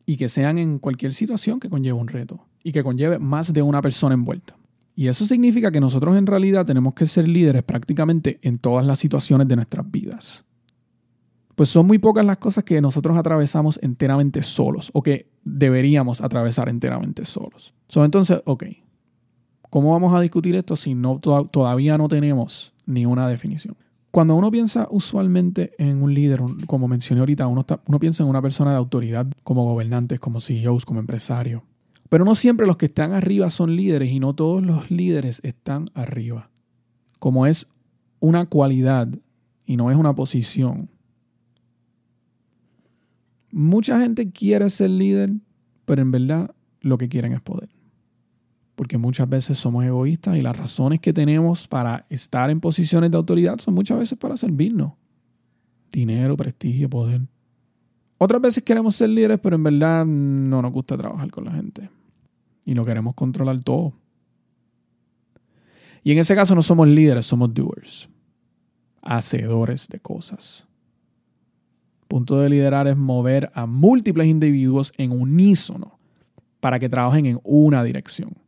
y 0.06 0.18
que 0.18 0.30
sean 0.30 0.60
en 0.60 0.78
cualquier 0.78 1.16
situación 1.16 1.60
que 1.60 1.68
conlleve 1.68 1.98
un 2.00 2.08
reto 2.08 2.46
y 2.64 2.74
que 2.74 2.84
conlleve 2.84 3.18
más 3.18 3.54
de 3.54 3.64
una 3.64 3.82
persona 3.82 4.14
envuelta. 4.14 4.56
Y 4.94 5.08
eso 5.08 5.26
significa 5.26 5.72
que 5.72 5.82
nosotros 5.82 6.16
en 6.16 6.28
realidad 6.28 6.64
tenemos 6.64 6.94
que 6.94 7.08
ser 7.08 7.28
líderes 7.28 7.64
prácticamente 7.64 8.38
en 8.44 8.60
todas 8.60 8.86
las 8.86 9.00
situaciones 9.00 9.48
de 9.48 9.56
nuestras 9.56 9.90
vidas 9.90 10.46
pues 11.56 11.70
son 11.70 11.86
muy 11.86 12.00
pocas 12.00 12.26
las 12.26 12.38
cosas 12.38 12.64
que 12.64 12.82
nosotros 12.82 13.18
atravesamos 13.18 13.78
enteramente 13.84 14.42
solos 14.42 14.90
o 14.94 15.04
que 15.04 15.30
deberíamos 15.44 16.22
atravesar 16.22 16.70
enteramente 16.70 17.26
solos. 17.26 17.76
entonces, 17.96 18.42
ok, 18.46 18.64
¿cómo 19.72 19.94
vamos 19.94 20.14
a 20.14 20.22
discutir 20.22 20.56
esto 20.56 20.76
si 20.76 20.94
no, 20.94 21.20
todavía 21.20 21.98
no 21.98 22.08
tenemos 22.08 22.74
ni 22.86 23.08
una 23.08 23.28
definición? 23.28 23.76
Cuando 24.12 24.36
uno 24.36 24.52
piensa 24.52 24.88
usualmente 24.92 25.72
en 25.78 26.04
un 26.04 26.14
líder, 26.14 26.42
como 26.68 26.90
mencioné 26.90 27.22
ahorita, 27.22 27.48
uno, 27.48 27.66
uno 27.86 28.00
piensa 28.00 28.22
en 28.22 28.30
una 28.30 28.42
persona 28.42 28.72
de 28.72 28.78
autoridad 28.78 29.26
como 29.44 29.64
gobernantes, 29.64 30.20
como 30.20 30.42
CEOs, 30.42 30.86
como 30.86 31.00
empresarios. 31.00 31.64
Pero 32.10 32.26
no 32.26 32.36
siempre 32.36 32.68
los 32.68 32.76
que 32.76 32.88
están 32.88 33.14
arriba 33.14 33.50
son 33.50 33.78
líderes 33.78 34.12
y 34.12 34.20
no 34.20 34.36
todos 34.36 34.62
los 34.62 34.92
líderes 34.92 35.40
están 35.46 35.86
arriba. 35.94 36.50
Como 37.20 37.48
es 37.48 37.68
una 38.20 38.46
cualidad 38.48 39.08
y 39.66 39.78
no 39.78 39.90
es 39.90 39.96
una 39.96 40.14
posición. 40.14 40.90
Mucha 43.50 44.02
gente 44.02 44.30
quiere 44.30 44.70
ser 44.70 44.90
líder, 44.90 45.32
pero 45.86 46.02
en 46.02 46.12
verdad 46.12 46.54
lo 46.82 46.98
que 46.98 47.08
quieren 47.08 47.32
es 47.32 47.40
poder. 47.40 47.70
Porque 48.76 48.98
muchas 48.98 49.28
veces 49.30 49.58
somos 49.58 49.84
egoístas 49.86 50.38
y 50.38 50.42
las 50.42 50.56
razones 50.56 51.00
que 51.00 51.14
tenemos 51.14 51.68
para 51.68 52.06
estar 52.10 52.50
en 52.50 52.60
posiciones 52.60 53.12
de 53.12 53.18
autoridad 53.18 53.60
son 53.60 53.74
muchas 53.74 54.00
veces 54.00 54.18
para 54.18 54.38
servirnos. 54.38 54.94
Dinero, 55.92 56.38
prestigio, 56.38 56.90
poder. 56.90 57.22
Otras 58.18 58.42
veces 58.42 58.64
queremos 58.64 58.96
ser 58.96 59.10
líderes, 59.10 59.40
pero 59.40 59.56
en 59.56 59.64
verdad 59.64 60.06
no 60.06 60.62
nos 60.62 60.72
gusta 60.72 60.98
trabajar 60.98 61.30
con 61.32 61.46
la 61.46 61.52
gente. 61.52 61.90
Y 62.66 62.74
no 62.74 62.86
queremos 62.86 63.16
controlar 63.16 63.62
todo. 63.64 63.94
Y 66.04 66.12
en 66.12 66.20
ese 66.20 66.36
caso 66.36 66.56
no 66.56 66.62
somos 66.62 66.88
líderes, 66.88 67.26
somos 67.26 67.54
doers. 67.54 68.10
Hacedores 69.02 69.88
de 69.88 70.00
cosas. 70.00 70.66
Punto 72.08 72.38
de 72.40 72.50
liderar 72.50 72.88
es 72.88 72.98
mover 72.98 73.52
a 73.54 73.66
múltiples 73.66 74.28
individuos 74.28 74.92
en 74.98 75.12
unísono 75.12 75.98
para 76.60 76.78
que 76.78 76.90
trabajen 76.90 77.26
en 77.26 77.40
una 77.44 77.84
dirección. 77.84 78.41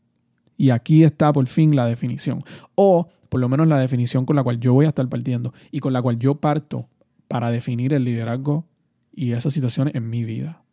Y 0.63 0.69
aquí 0.69 1.03
está 1.03 1.33
por 1.33 1.45
fin 1.47 1.75
la 1.75 1.85
definición. 1.85 2.41
O 2.75 3.09
por 3.27 3.41
lo 3.41 3.49
menos 3.49 3.67
la 3.67 3.77
definición 3.79 4.25
con 4.25 4.37
la 4.37 4.43
cual 4.43 4.61
yo 4.61 4.73
voy 4.73 4.85
a 4.85 4.89
estar 4.89 5.09
partiendo 5.09 5.53
y 5.71 5.79
con 5.79 5.91
la 5.91 6.01
cual 6.01 6.17
yo 6.17 6.35
parto 6.35 6.87
para 7.27 7.51
definir 7.51 7.91
el 7.91 8.05
liderazgo 8.05 8.65
y 9.11 9.33
esas 9.33 9.53
situaciones 9.53 9.93
en 9.93 10.09
mi 10.09 10.23
vida. 10.23 10.63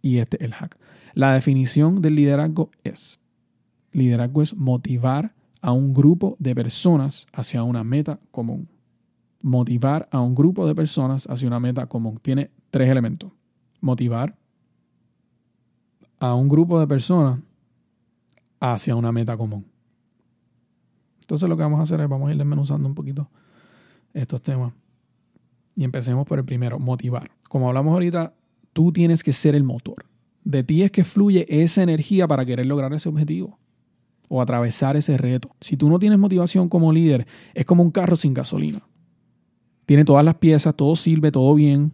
Y 0.00 0.18
este 0.18 0.36
es 0.36 0.44
el 0.44 0.54
hack. 0.54 0.78
La 1.12 1.34
definición 1.34 2.02
del 2.02 2.14
liderazgo 2.14 2.70
es, 2.84 3.18
liderazgo 3.90 4.42
es 4.42 4.54
motivar 4.54 5.34
a 5.60 5.72
un 5.72 5.92
grupo 5.92 6.36
de 6.38 6.54
personas 6.54 7.26
hacia 7.32 7.64
una 7.64 7.82
meta 7.82 8.20
común. 8.30 8.68
Motivar 9.42 10.08
a 10.12 10.20
un 10.20 10.36
grupo 10.36 10.68
de 10.68 10.76
personas 10.76 11.26
hacia 11.28 11.48
una 11.48 11.58
meta 11.58 11.88
común. 11.88 12.20
Tiene 12.22 12.52
tres 12.70 12.88
elementos. 12.88 13.32
Motivar 13.80 14.36
a 16.20 16.32
un 16.36 16.48
grupo 16.48 16.78
de 16.78 16.86
personas 16.86 17.40
hacia 18.60 18.96
una 18.96 19.12
meta 19.12 19.36
común. 19.36 19.66
Entonces 21.20 21.48
lo 21.48 21.56
que 21.56 21.62
vamos 21.62 21.80
a 21.80 21.84
hacer 21.84 22.00
es 22.00 22.08
vamos 22.08 22.28
a 22.28 22.32
ir 22.32 22.38
desmenuzando 22.38 22.88
un 22.88 22.94
poquito 22.94 23.30
estos 24.12 24.42
temas. 24.42 24.72
Y 25.74 25.84
empecemos 25.84 26.26
por 26.26 26.38
el 26.38 26.44
primero, 26.44 26.78
motivar. 26.78 27.30
Como 27.48 27.68
hablamos 27.68 27.92
ahorita, 27.92 28.34
tú 28.72 28.92
tienes 28.92 29.22
que 29.22 29.32
ser 29.32 29.54
el 29.54 29.64
motor. 29.64 30.06
De 30.44 30.62
ti 30.62 30.82
es 30.82 30.90
que 30.90 31.04
fluye 31.04 31.46
esa 31.48 31.82
energía 31.82 32.28
para 32.28 32.44
querer 32.44 32.66
lograr 32.66 32.92
ese 32.92 33.08
objetivo 33.08 33.58
o 34.28 34.40
atravesar 34.40 34.96
ese 34.96 35.16
reto. 35.16 35.50
Si 35.60 35.76
tú 35.76 35.88
no 35.88 35.98
tienes 35.98 36.18
motivación 36.18 36.68
como 36.68 36.92
líder, 36.92 37.26
es 37.54 37.64
como 37.64 37.82
un 37.82 37.90
carro 37.90 38.16
sin 38.16 38.34
gasolina. 38.34 38.82
Tiene 39.86 40.04
todas 40.04 40.24
las 40.24 40.36
piezas, 40.36 40.74
todo 40.76 40.96
sirve, 40.96 41.32
todo 41.32 41.54
bien, 41.54 41.92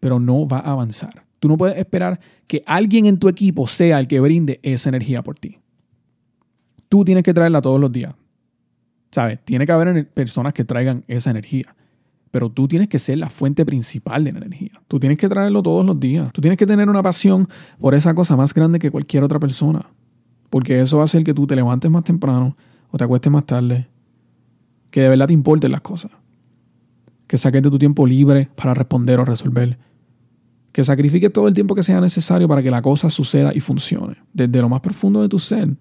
pero 0.00 0.18
no 0.18 0.46
va 0.46 0.58
a 0.58 0.72
avanzar. 0.72 1.26
Tú 1.38 1.48
no 1.48 1.56
puedes 1.56 1.78
esperar 1.78 2.20
que 2.46 2.62
alguien 2.66 3.06
en 3.06 3.18
tu 3.18 3.28
equipo 3.28 3.66
sea 3.66 3.98
el 4.00 4.08
que 4.08 4.20
brinde 4.20 4.60
esa 4.62 4.88
energía 4.88 5.22
por 5.22 5.38
ti. 5.38 5.59
Tú 6.90 7.04
tienes 7.04 7.22
que 7.22 7.32
traerla 7.32 7.62
todos 7.62 7.80
los 7.80 7.92
días. 7.92 8.16
¿Sabes? 9.12 9.38
Tiene 9.44 9.64
que 9.64 9.70
haber 9.70 10.08
personas 10.10 10.52
que 10.52 10.64
traigan 10.64 11.04
esa 11.06 11.30
energía. 11.30 11.76
Pero 12.32 12.50
tú 12.50 12.66
tienes 12.66 12.88
que 12.88 12.98
ser 12.98 13.18
la 13.18 13.30
fuente 13.30 13.64
principal 13.64 14.24
de 14.24 14.32
la 14.32 14.38
energía. 14.38 14.72
Tú 14.88 14.98
tienes 14.98 15.16
que 15.16 15.28
traerlo 15.28 15.62
todos 15.62 15.86
los 15.86 16.00
días. 16.00 16.32
Tú 16.32 16.40
tienes 16.40 16.58
que 16.58 16.66
tener 16.66 16.88
una 16.88 17.00
pasión 17.00 17.48
por 17.78 17.94
esa 17.94 18.12
cosa 18.12 18.36
más 18.36 18.52
grande 18.52 18.80
que 18.80 18.90
cualquier 18.90 19.22
otra 19.22 19.38
persona. 19.38 19.88
Porque 20.50 20.80
eso 20.80 20.96
va 20.96 21.02
a 21.02 21.04
hacer 21.04 21.22
que 21.22 21.32
tú 21.32 21.46
te 21.46 21.54
levantes 21.54 21.88
más 21.88 22.02
temprano 22.02 22.56
o 22.90 22.98
te 22.98 23.04
acuestes 23.04 23.30
más 23.30 23.46
tarde. 23.46 23.86
Que 24.90 25.02
de 25.02 25.10
verdad 25.10 25.28
te 25.28 25.32
importen 25.32 25.70
las 25.70 25.82
cosas. 25.82 26.10
Que 27.28 27.38
saques 27.38 27.62
de 27.62 27.70
tu 27.70 27.78
tiempo 27.78 28.04
libre 28.04 28.50
para 28.56 28.74
responder 28.74 29.20
o 29.20 29.24
resolver. 29.24 29.78
Que 30.72 30.82
sacrifiques 30.82 31.32
todo 31.32 31.46
el 31.46 31.54
tiempo 31.54 31.76
que 31.76 31.84
sea 31.84 32.00
necesario 32.00 32.48
para 32.48 32.64
que 32.64 32.70
la 32.72 32.82
cosa 32.82 33.10
suceda 33.10 33.52
y 33.54 33.60
funcione. 33.60 34.16
Desde 34.32 34.60
lo 34.60 34.68
más 34.68 34.80
profundo 34.80 35.22
de 35.22 35.28
tu 35.28 35.38
ser 35.38 35.76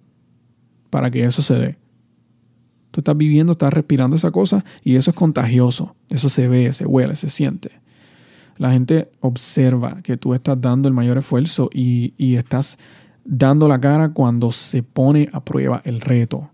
para 0.90 1.12
que 1.12 1.24
eso 1.24 1.42
se 1.42 1.56
dé. 1.56 1.78
Tú 2.92 3.02
estás 3.02 3.16
viviendo, 3.16 3.52
estás 3.52 3.72
respirando 3.72 4.16
esa 4.16 4.32
cosa 4.32 4.66
y 4.84 4.96
eso 4.96 5.12
es 5.12 5.16
contagioso. 5.16 5.96
Eso 6.10 6.30
se 6.30 6.48
ve, 6.48 6.74
se 6.74 6.86
huele, 6.86 7.16
se 7.16 7.30
siente. 7.30 7.72
La 8.58 8.72
gente 8.72 9.12
observa 9.22 10.02
que 10.02 10.18
tú 10.18 10.34
estás 10.34 10.60
dando 10.60 10.88
el 10.88 10.94
mayor 10.94 11.18
esfuerzo 11.18 11.70
y, 11.72 12.14
y 12.18 12.36
estás 12.36 12.78
dando 13.24 13.68
la 13.68 13.80
cara 13.80 14.10
cuando 14.10 14.52
se 14.52 14.84
pone 14.84 15.30
a 15.32 15.46
prueba 15.46 15.82
el 15.86 16.02
reto. 16.02 16.50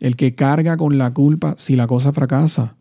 El 0.00 0.16
que 0.16 0.34
carga 0.34 0.76
con 0.76 0.98
la 0.98 1.12
culpa 1.14 1.54
si 1.56 1.76
la 1.76 1.86
cosa 1.86 2.12
fracasa. 2.12 2.76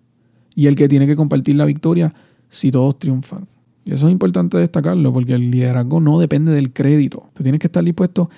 Y 0.56 0.68
el 0.68 0.75
que 0.75 0.88
tiene 0.88 1.06
que 1.06 1.16
compartir 1.16 1.56
la 1.56 1.66
victoria 1.66 2.12
si 2.50 2.72
todos 2.72 2.98
triunfan. 2.98 3.48
Y 3.86 3.94
eso 3.94 4.08
es 4.08 4.12
importante 4.12 4.58
destacarlo 4.58 5.13
porque 5.13 5.34
el 5.34 5.50
liderazgo 5.50 6.01
no 6.01 6.20
depende 6.20 6.51
del 6.51 6.74
crédito. 6.74 7.30
Tú 7.34 7.44
tienes 7.44 7.60
que 7.60 7.68
estar 7.68 7.84
dispuesto 7.84 8.30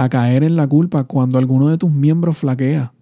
a 0.00 0.08
caer 0.08 0.44
en 0.44 0.56
la 0.56 0.66
culpa 0.66 1.04
cuando 1.04 1.36
alguno 1.36 1.68
de 1.68 1.76
tus 1.76 1.90
miembros 1.90 2.38
flaquea 2.38 2.94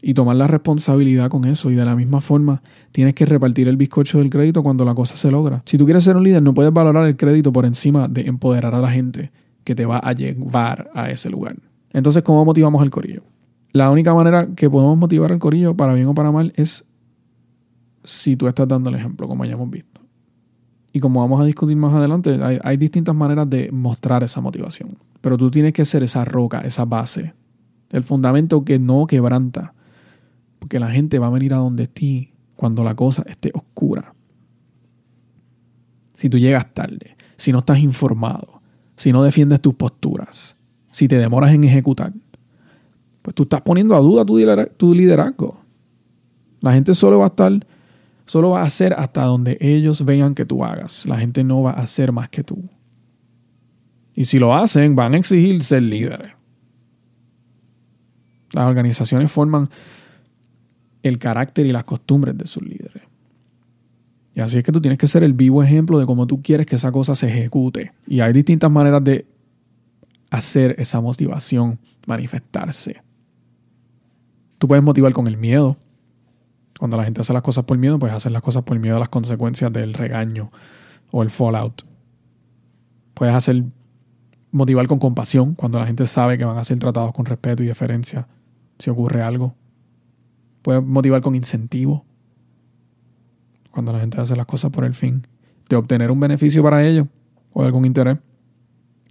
y 0.00 0.14
tomar 0.14 0.36
la 0.36 0.46
responsabilidad 0.46 1.28
con 1.28 1.44
eso. 1.44 1.72
Y 1.72 1.74
de 1.74 1.84
la 1.84 1.96
misma 1.96 2.20
forma, 2.20 2.62
tienes 2.92 3.14
que 3.14 3.26
repartir 3.26 3.66
el 3.66 3.76
bizcocho 3.76 4.18
del 4.18 4.30
crédito 4.30 4.62
cuando 4.62 4.84
la 4.84 4.94
cosa 4.94 5.16
se 5.16 5.28
logra. 5.32 5.64
Si 5.66 5.76
tú 5.76 5.86
quieres 5.86 6.04
ser 6.04 6.16
un 6.16 6.22
líder, 6.22 6.40
no 6.40 6.54
puedes 6.54 6.72
valorar 6.72 7.04
el 7.08 7.16
crédito 7.16 7.52
por 7.52 7.66
encima 7.66 8.06
de 8.06 8.28
empoderar 8.28 8.76
a 8.76 8.78
la 8.78 8.92
gente 8.92 9.32
que 9.64 9.74
te 9.74 9.84
va 9.84 9.98
a 9.98 10.12
llevar 10.12 10.88
a 10.94 11.10
ese 11.10 11.30
lugar. 11.30 11.56
Entonces, 11.92 12.22
¿cómo 12.22 12.44
motivamos 12.44 12.80
al 12.80 12.90
corillo? 12.90 13.24
La 13.72 13.90
única 13.90 14.14
manera 14.14 14.46
que 14.54 14.70
podemos 14.70 14.96
motivar 14.96 15.32
al 15.32 15.40
corillo, 15.40 15.76
para 15.76 15.94
bien 15.94 16.06
o 16.06 16.14
para 16.14 16.30
mal, 16.30 16.52
es 16.54 16.86
si 18.04 18.36
tú 18.36 18.46
estás 18.46 18.68
dando 18.68 18.88
el 18.90 18.94
ejemplo, 18.94 19.26
como 19.26 19.44
ya 19.44 19.54
hemos 19.54 19.68
visto. 19.68 19.99
Y 20.92 21.00
como 21.00 21.20
vamos 21.20 21.40
a 21.40 21.44
discutir 21.44 21.76
más 21.76 21.94
adelante, 21.94 22.38
hay 22.62 22.76
distintas 22.76 23.14
maneras 23.14 23.48
de 23.48 23.70
mostrar 23.70 24.24
esa 24.24 24.40
motivación. 24.40 24.96
Pero 25.20 25.36
tú 25.36 25.50
tienes 25.50 25.72
que 25.72 25.84
ser 25.84 26.02
esa 26.02 26.24
roca, 26.24 26.60
esa 26.60 26.84
base, 26.84 27.34
el 27.90 28.02
fundamento 28.02 28.64
que 28.64 28.78
no 28.78 29.06
quebranta. 29.06 29.74
Porque 30.58 30.80
la 30.80 30.90
gente 30.90 31.18
va 31.18 31.28
a 31.28 31.30
venir 31.30 31.54
a 31.54 31.58
donde 31.58 31.86
ti 31.86 32.32
cuando 32.56 32.82
la 32.84 32.94
cosa 32.94 33.22
esté 33.26 33.50
oscura. 33.54 34.14
Si 36.14 36.28
tú 36.28 36.38
llegas 36.38 36.74
tarde, 36.74 37.16
si 37.36 37.52
no 37.52 37.60
estás 37.60 37.78
informado, 37.78 38.60
si 38.96 39.12
no 39.12 39.22
defiendes 39.22 39.62
tus 39.62 39.74
posturas, 39.74 40.56
si 40.92 41.08
te 41.08 41.16
demoras 41.16 41.54
en 41.54 41.64
ejecutar, 41.64 42.12
pues 43.22 43.34
tú 43.34 43.44
estás 43.44 43.62
poniendo 43.62 43.94
a 43.94 44.00
duda 44.00 44.24
tu 44.24 44.92
liderazgo. 44.94 45.60
La 46.60 46.72
gente 46.74 46.94
solo 46.94 47.18
va 47.18 47.24
a 47.24 47.28
estar, 47.28 47.52
solo 48.30 48.50
va 48.50 48.60
a 48.60 48.66
hacer 48.66 48.94
hasta 48.96 49.24
donde 49.24 49.58
ellos 49.60 50.04
vean 50.04 50.36
que 50.36 50.44
tú 50.44 50.64
hagas. 50.64 51.04
La 51.04 51.18
gente 51.18 51.42
no 51.42 51.62
va 51.62 51.72
a 51.72 51.80
hacer 51.80 52.12
más 52.12 52.28
que 52.28 52.44
tú. 52.44 52.62
Y 54.14 54.26
si 54.26 54.38
lo 54.38 54.54
hacen, 54.54 54.94
van 54.94 55.14
a 55.14 55.16
exigir 55.16 55.64
ser 55.64 55.82
líderes. 55.82 56.30
Las 58.52 58.68
organizaciones 58.68 59.32
forman 59.32 59.68
el 61.02 61.18
carácter 61.18 61.66
y 61.66 61.70
las 61.70 61.82
costumbres 61.82 62.38
de 62.38 62.46
sus 62.46 62.62
líderes. 62.62 63.02
Y 64.36 64.40
así 64.40 64.58
es 64.58 64.62
que 64.62 64.70
tú 64.70 64.80
tienes 64.80 64.98
que 64.98 65.08
ser 65.08 65.24
el 65.24 65.32
vivo 65.32 65.60
ejemplo 65.60 65.98
de 65.98 66.06
cómo 66.06 66.28
tú 66.28 66.40
quieres 66.40 66.66
que 66.66 66.76
esa 66.76 66.92
cosa 66.92 67.16
se 67.16 67.26
ejecute. 67.26 67.90
Y 68.06 68.20
hay 68.20 68.32
distintas 68.32 68.70
maneras 68.70 69.02
de 69.02 69.26
hacer 70.30 70.76
esa 70.78 71.00
motivación 71.00 71.80
manifestarse. 72.06 73.02
Tú 74.56 74.68
puedes 74.68 74.84
motivar 74.84 75.12
con 75.12 75.26
el 75.26 75.36
miedo. 75.36 75.76
Cuando 76.80 76.96
la 76.96 77.04
gente 77.04 77.20
hace 77.20 77.34
las 77.34 77.42
cosas 77.42 77.64
por 77.64 77.76
miedo, 77.76 77.98
puedes 77.98 78.16
hacer 78.16 78.32
las 78.32 78.42
cosas 78.42 78.62
por 78.62 78.78
miedo 78.78 78.96
a 78.96 79.00
las 79.00 79.10
consecuencias 79.10 79.70
del 79.70 79.92
regaño 79.92 80.50
o 81.10 81.22
el 81.22 81.28
fallout. 81.28 81.82
Puedes 83.12 83.34
hacer 83.34 83.64
motivar 84.50 84.86
con 84.86 84.98
compasión 84.98 85.54
cuando 85.54 85.78
la 85.78 85.86
gente 85.86 86.06
sabe 86.06 86.38
que 86.38 86.46
van 86.46 86.56
a 86.56 86.64
ser 86.64 86.78
tratados 86.78 87.12
con 87.12 87.26
respeto 87.26 87.62
y 87.62 87.66
deferencia 87.66 88.28
si 88.78 88.88
ocurre 88.88 89.20
algo. 89.20 89.54
Puede 90.62 90.80
motivar 90.80 91.20
con 91.20 91.34
incentivo 91.34 92.06
cuando 93.70 93.92
la 93.92 94.00
gente 94.00 94.18
hace 94.18 94.34
las 94.34 94.46
cosas 94.46 94.70
por 94.70 94.86
el 94.86 94.94
fin 94.94 95.26
de 95.68 95.76
obtener 95.76 96.10
un 96.10 96.18
beneficio 96.18 96.62
para 96.62 96.82
ellos 96.82 97.06
o 97.52 97.62
algún 97.62 97.84
interés 97.84 98.16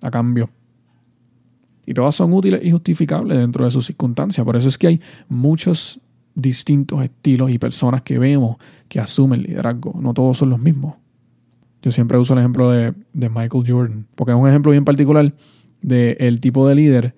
a 0.02 0.10
cambio. 0.10 0.50
Y 1.86 1.94
todas 1.94 2.16
son 2.16 2.34
útiles 2.34 2.62
y 2.64 2.72
justificables 2.72 3.38
dentro 3.38 3.64
de 3.64 3.70
sus 3.70 3.86
circunstancias. 3.86 4.44
Por 4.44 4.56
eso 4.56 4.70
es 4.70 4.80
que 4.80 4.88
hay 4.88 5.02
muchos 5.28 6.02
distintos 6.42 7.04
estilos 7.04 7.52
y 7.52 7.58
personas 7.58 8.02
que 8.02 8.18
vemos 8.18 8.58
que 8.88 9.00
asumen 9.00 9.44
liderazgo. 9.44 9.94
No 10.02 10.14
todos 10.14 10.38
son 10.38 10.50
los 10.50 10.60
mismos. 10.60 10.96
Yo 11.82 11.92
siempre 11.92 12.18
uso 12.18 12.34
el 12.34 12.40
ejemplo 12.40 12.72
de, 12.72 12.94
Michael 13.14 13.64
Jordan, 13.66 14.06
porque 14.16 14.34
es 14.34 14.40
un 14.40 14.50
ejemplo 14.50 14.72
bien 14.72 14.84
particular 14.84 15.34
del 15.82 16.42
tipo 16.42 16.68
de 16.68 16.76
líder 16.76 17.16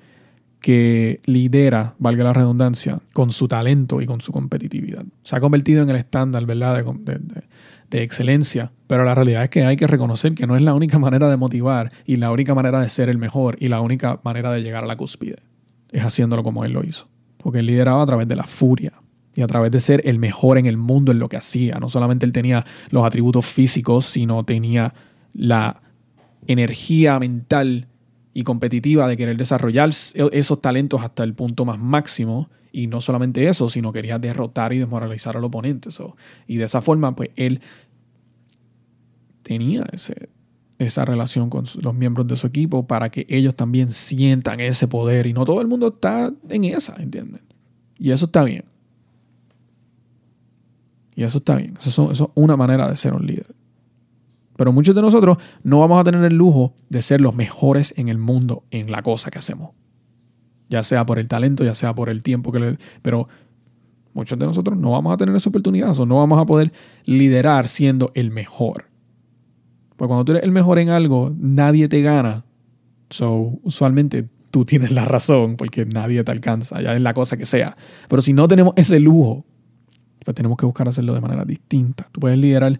que 0.59 1.19
lidera, 1.25 1.95
valga 1.97 2.23
la 2.23 2.33
redundancia, 2.33 2.99
con 3.13 3.31
su 3.31 3.47
talento 3.47 4.01
y 4.01 4.05
con 4.05 4.21
su 4.21 4.31
competitividad. 4.31 5.03
Se 5.23 5.35
ha 5.35 5.39
convertido 5.39 5.81
en 5.81 5.89
el 5.89 5.95
estándar, 5.95 6.45
¿verdad?, 6.45 6.85
de, 6.85 7.43
de, 7.89 8.03
excelencia, 8.03 8.71
pero 8.85 9.03
la 9.03 9.15
realidad 9.15 9.43
es 9.43 9.49
que 9.49 9.65
hay 9.65 9.75
que 9.75 9.87
reconocer 9.87 10.35
que 10.35 10.45
no 10.45 10.55
es 10.55 10.61
la 10.61 10.75
única 10.75 10.99
manera 10.99 11.27
de 11.29 11.37
motivar 11.37 11.91
y 12.05 12.17
la 12.17 12.31
única 12.31 12.53
manera 12.53 12.79
de 12.79 12.89
ser 12.89 13.09
el 13.09 13.17
mejor 13.17 13.57
y 13.59 13.69
la 13.69 13.81
única 13.81 14.19
manera 14.23 14.51
de 14.51 14.61
llegar 14.61 14.83
a 14.83 14.87
la 14.87 14.95
cúspide. 14.95 15.39
Es 15.91 16.03
haciéndolo 16.05 16.43
como 16.43 16.63
él 16.63 16.73
lo 16.73 16.83
hizo, 16.83 17.07
porque 17.37 17.59
él 17.59 17.65
lideraba 17.65 18.03
a 18.03 18.05
través 18.05 18.27
de 18.27 18.35
la 18.35 18.45
furia, 18.45 18.93
Y 19.35 19.41
a 19.41 19.47
través 19.47 19.71
de 19.71 19.79
ser 19.79 20.01
el 20.05 20.19
mejor 20.19 20.57
en 20.57 20.65
el 20.65 20.77
mundo 20.77 21.11
en 21.11 21.19
lo 21.19 21.29
que 21.29 21.37
hacía. 21.37 21.75
No 21.79 21.87
solamente 21.87 22.25
él 22.25 22.33
tenía 22.33 22.65
los 22.89 23.05
atributos 23.05 23.45
físicos, 23.45 24.05
sino 24.05 24.43
tenía 24.43 24.93
la 25.33 25.81
energía 26.47 27.19
mental 27.19 27.87
y 28.33 28.43
competitiva 28.43 29.07
de 29.07 29.17
querer 29.17 29.37
desarrollar 29.37 29.89
esos 29.89 30.61
talentos 30.61 31.01
hasta 31.01 31.23
el 31.23 31.33
punto 31.33 31.65
más 31.65 31.79
máximo. 31.79 32.49
Y 32.73 32.87
no 32.87 33.01
solamente 33.01 33.47
eso, 33.47 33.69
sino 33.69 33.91
quería 33.91 34.17
derrotar 34.17 34.73
y 34.73 34.79
desmoralizar 34.79 35.35
al 35.35 35.43
oponente. 35.43 35.89
y 36.47 36.57
de 36.57 36.65
esa 36.65 36.81
forma, 36.81 37.15
pues 37.15 37.29
él 37.35 37.61
tenía 39.43 39.85
esa 40.79 41.05
relación 41.05 41.49
con 41.49 41.65
los 41.81 41.93
miembros 41.93 42.27
de 42.27 42.37
su 42.37 42.47
equipo 42.47 42.87
para 42.87 43.09
que 43.09 43.25
ellos 43.29 43.55
también 43.55 43.89
sientan 43.89 44.61
ese 44.61 44.87
poder. 44.87 45.27
Y 45.27 45.33
no 45.33 45.43
todo 45.45 45.61
el 45.61 45.67
mundo 45.67 45.89
está 45.89 46.33
en 46.49 46.63
esa, 46.63 46.95
¿entienden? 46.95 47.41
Y 47.97 48.11
eso 48.11 48.25
está 48.25 48.43
bien. 48.43 48.70
Y 51.15 51.23
eso 51.23 51.39
está 51.39 51.55
bien. 51.55 51.73
Eso, 51.85 52.11
es 52.11 52.23
una 52.35 52.57
manera 52.57 52.87
de 52.89 52.95
ser 52.95 53.13
un 53.13 53.25
líder. 53.25 53.53
Pero 54.55 54.71
muchos 54.71 54.93
de 54.93 55.01
nosotros 55.01 55.37
no 55.63 55.79
vamos 55.79 55.99
a 55.99 56.03
tener 56.03 56.23
el 56.23 56.35
lujo 56.35 56.73
de 56.89 57.01
ser 57.01 57.21
los 57.21 57.35
mejores 57.35 57.93
en 57.97 58.09
el 58.09 58.17
mundo 58.17 58.63
en 58.71 58.91
la 58.91 59.01
cosa 59.01 59.31
que 59.31 59.39
hacemos. 59.39 59.71
Ya 60.69 60.83
sea 60.83 61.05
por 61.05 61.19
el 61.19 61.27
talento, 61.27 61.63
ya 61.63 61.75
sea 61.75 61.93
por 61.93 62.09
el 62.09 62.21
tiempo 62.23 62.51
que 62.51 62.59
le... 62.59 62.77
Pero 63.01 63.27
muchos 64.13 64.37
de 64.37 64.45
nosotros 64.45 64.77
no 64.77 64.91
vamos 64.91 65.13
a 65.13 65.17
tener 65.17 65.35
esa 65.35 65.49
oportunidad 65.49 65.97
o 65.99 66.05
no 66.05 66.17
vamos 66.17 66.39
a 66.39 66.45
poder 66.45 66.71
liderar 67.05 67.67
siendo 67.67 68.11
el 68.13 68.31
mejor. 68.31 68.85
Porque 69.95 70.07
cuando 70.07 70.25
tú 70.25 70.31
eres 70.31 70.43
el 70.43 70.51
mejor 70.51 70.79
en 70.79 70.89
algo, 70.89 71.33
nadie 71.37 71.87
te 71.87 72.01
gana. 72.01 72.45
So, 73.09 73.59
usualmente 73.63 74.29
tú 74.51 74.65
tienes 74.65 74.91
la 74.91 75.05
razón 75.05 75.55
porque 75.55 75.85
nadie 75.85 76.23
te 76.23 76.31
alcanza, 76.31 76.81
ya 76.81 76.95
es 76.95 77.01
la 77.01 77.13
cosa 77.13 77.37
que 77.37 77.45
sea. 77.45 77.75
Pero 78.07 78.21
si 78.21 78.33
no 78.33 78.47
tenemos 78.47 78.73
ese 78.75 78.99
lujo, 78.99 79.45
pues 80.23 80.35
tenemos 80.35 80.57
que 80.57 80.65
buscar 80.65 80.87
hacerlo 80.87 81.13
de 81.13 81.21
manera 81.21 81.45
distinta. 81.45 82.07
Tú 82.11 82.19
puedes 82.19 82.37
liderar 82.37 82.79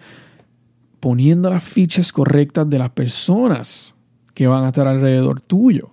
poniendo 1.00 1.50
las 1.50 1.64
fichas 1.64 2.12
correctas 2.12 2.70
de 2.70 2.78
las 2.78 2.92
personas 2.92 3.96
que 4.34 4.48
van 4.48 4.64
a 4.64 4.68
estar 4.68 4.88
alrededor 4.88 5.42
tuyo 5.42 5.90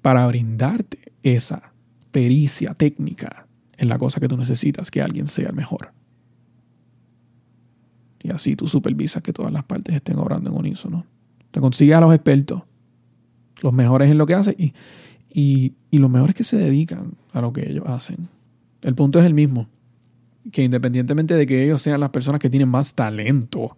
para 0.00 0.26
brindarte 0.26 0.98
esa 1.22 1.72
pericia 2.10 2.74
técnica 2.74 3.46
en 3.76 3.88
la 3.88 3.98
cosa 3.98 4.20
que 4.20 4.28
tú 4.28 4.36
necesitas 4.36 4.90
que 4.90 5.02
alguien 5.02 5.26
sea 5.26 5.48
el 5.48 5.54
mejor. 5.54 5.92
Y 8.22 8.30
así 8.30 8.56
tú 8.56 8.66
supervisas 8.66 9.22
que 9.22 9.32
todas 9.32 9.52
las 9.52 9.64
partes 9.64 9.94
estén 9.94 10.18
obrando 10.18 10.50
en 10.50 10.56
unísono. 10.56 11.04
Te 11.50 11.60
consigues 11.60 11.96
a 11.96 12.00
los 12.00 12.14
expertos, 12.14 12.62
los 13.60 13.72
mejores 13.72 14.10
en 14.10 14.18
lo 14.18 14.26
que 14.26 14.34
hacen 14.34 14.54
y, 14.56 14.72
y, 15.28 15.74
y 15.90 15.98
los 15.98 16.10
mejores 16.10 16.34
que 16.34 16.44
se 16.44 16.56
dedican 16.56 17.14
a 17.32 17.40
lo 17.40 17.52
que 17.52 17.68
ellos 17.68 17.84
hacen. 17.86 18.28
El 18.80 18.94
punto 18.94 19.18
es 19.18 19.26
el 19.26 19.34
mismo, 19.34 19.68
que 20.50 20.62
independientemente 20.62 21.34
de 21.34 21.46
que 21.46 21.64
ellos 21.64 21.80
sean 21.82 22.00
las 22.00 22.10
personas 22.10 22.40
que 22.40 22.50
tienen 22.50 22.68
más 22.68 22.94
talento 22.94 23.76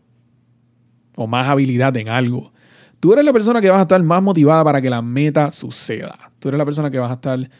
o 1.16 1.26
más 1.26 1.48
habilidad 1.48 1.96
en 1.96 2.08
algo, 2.08 2.52
tú 3.00 3.12
eres 3.12 3.24
la 3.24 3.32
persona 3.32 3.60
que 3.60 3.70
vas 3.70 3.78
a 3.78 3.82
estar 3.82 4.02
más 4.02 4.22
motivada 4.22 4.64
para 4.64 4.80
que 4.80 4.88
la 4.88 5.02
meta 5.02 5.50
suceda. 5.50 6.30
Tú 6.38 6.48
eres 6.48 6.58
la 6.58 6.64
persona 6.64 6.90
que 6.90 6.98
vas 6.98 7.10
a 7.10 7.14
estar 7.14 7.50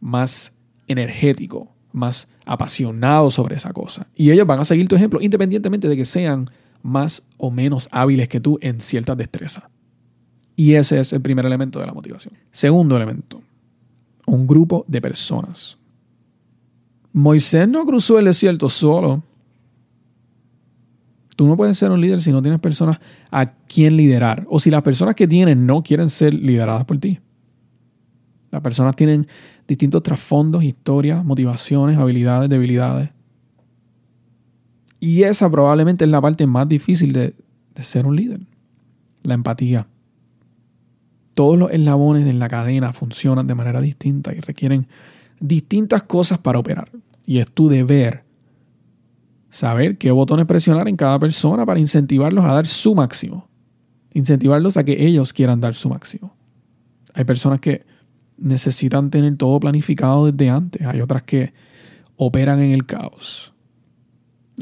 más 0.00 0.52
energético, 0.86 1.74
más 1.92 2.28
apasionado 2.44 3.30
sobre 3.30 3.56
esa 3.56 3.72
cosa. 3.72 4.06
Y 4.14 4.30
ellos 4.30 4.46
van 4.46 4.60
a 4.60 4.64
seguir 4.64 4.88
tu 4.88 4.96
ejemplo, 4.96 5.20
independientemente 5.20 5.88
de 5.88 5.96
que 5.96 6.04
sean 6.04 6.48
más 6.82 7.22
o 7.38 7.50
menos 7.50 7.88
hábiles 7.92 8.28
que 8.28 8.40
tú 8.40 8.58
en 8.60 8.80
ciertas 8.80 9.16
destrezas. 9.16 9.64
Y 10.56 10.74
ese 10.74 11.00
es 11.00 11.12
el 11.12 11.22
primer 11.22 11.46
elemento 11.46 11.80
de 11.80 11.86
la 11.86 11.92
motivación. 11.92 12.34
Segundo 12.50 12.96
elemento, 12.96 13.42
un 14.26 14.46
grupo 14.46 14.84
de 14.88 15.00
personas. 15.00 15.78
Moisés 17.12 17.68
no 17.68 17.84
cruzó 17.84 18.18
el 18.18 18.24
desierto 18.24 18.68
solo. 18.68 19.22
Tú 21.36 21.46
no 21.46 21.56
puedes 21.56 21.76
ser 21.76 21.90
un 21.90 22.00
líder 22.00 22.22
si 22.22 22.32
no 22.32 22.42
tienes 22.42 22.60
personas 22.60 23.00
a 23.30 23.46
quien 23.46 23.96
liderar. 23.96 24.46
O 24.48 24.60
si 24.60 24.70
las 24.70 24.82
personas 24.82 25.14
que 25.14 25.28
tienes 25.28 25.56
no 25.56 25.82
quieren 25.82 26.10
ser 26.10 26.34
lideradas 26.34 26.84
por 26.84 26.98
ti. 26.98 27.20
Las 28.50 28.60
personas 28.62 28.96
tienen 28.96 29.26
distintos 29.66 30.02
trasfondos, 30.02 30.62
historias, 30.62 31.24
motivaciones, 31.24 31.98
habilidades, 31.98 32.50
debilidades. 32.50 33.10
Y 35.00 35.22
esa 35.22 35.50
probablemente 35.50 36.04
es 36.04 36.10
la 36.10 36.20
parte 36.20 36.46
más 36.46 36.68
difícil 36.68 37.12
de, 37.12 37.34
de 37.74 37.82
ser 37.82 38.06
un 38.06 38.14
líder. 38.14 38.40
La 39.22 39.34
empatía. 39.34 39.86
Todos 41.34 41.58
los 41.58 41.70
eslabones 41.70 42.28
en 42.28 42.38
la 42.38 42.48
cadena 42.48 42.92
funcionan 42.92 43.46
de 43.46 43.54
manera 43.54 43.80
distinta 43.80 44.34
y 44.34 44.40
requieren 44.40 44.86
distintas 45.42 46.04
cosas 46.04 46.38
para 46.38 46.58
operar. 46.58 46.88
Y 47.26 47.38
es 47.38 47.50
tu 47.50 47.68
deber 47.68 48.24
saber 49.50 49.98
qué 49.98 50.10
botones 50.10 50.46
presionar 50.46 50.88
en 50.88 50.96
cada 50.96 51.18
persona 51.18 51.66
para 51.66 51.78
incentivarlos 51.78 52.44
a 52.44 52.54
dar 52.54 52.66
su 52.66 52.94
máximo. 52.94 53.48
Incentivarlos 54.14 54.76
a 54.76 54.84
que 54.84 55.06
ellos 55.06 55.32
quieran 55.32 55.60
dar 55.60 55.74
su 55.74 55.88
máximo. 55.88 56.34
Hay 57.14 57.24
personas 57.24 57.60
que 57.60 57.84
necesitan 58.38 59.10
tener 59.10 59.36
todo 59.36 59.60
planificado 59.60 60.30
desde 60.30 60.50
antes. 60.50 60.86
Hay 60.86 61.00
otras 61.00 61.22
que 61.22 61.52
operan 62.16 62.60
en 62.60 62.70
el 62.70 62.86
caos. 62.86 63.52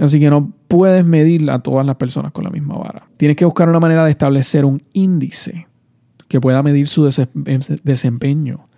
Así 0.00 0.18
que 0.18 0.30
no 0.30 0.52
puedes 0.66 1.04
medir 1.04 1.50
a 1.50 1.58
todas 1.58 1.84
las 1.84 1.96
personas 1.96 2.32
con 2.32 2.44
la 2.44 2.50
misma 2.50 2.76
vara. 2.76 3.08
Tienes 3.16 3.36
que 3.36 3.44
buscar 3.44 3.68
una 3.68 3.80
manera 3.80 4.04
de 4.04 4.10
establecer 4.10 4.64
un 4.64 4.82
índice 4.92 5.66
que 6.28 6.40
pueda 6.40 6.62
medir 6.62 6.86
su 6.88 7.04
desempeño 7.84 8.69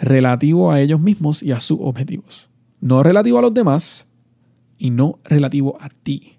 relativo 0.00 0.72
a 0.72 0.80
ellos 0.80 1.00
mismos 1.00 1.42
y 1.42 1.52
a 1.52 1.60
sus 1.60 1.78
objetivos. 1.80 2.48
No 2.80 3.02
relativo 3.02 3.38
a 3.38 3.42
los 3.42 3.54
demás, 3.54 4.06
y 4.80 4.90
no 4.90 5.18
relativo 5.24 5.76
a 5.78 5.90
ti 5.90 6.38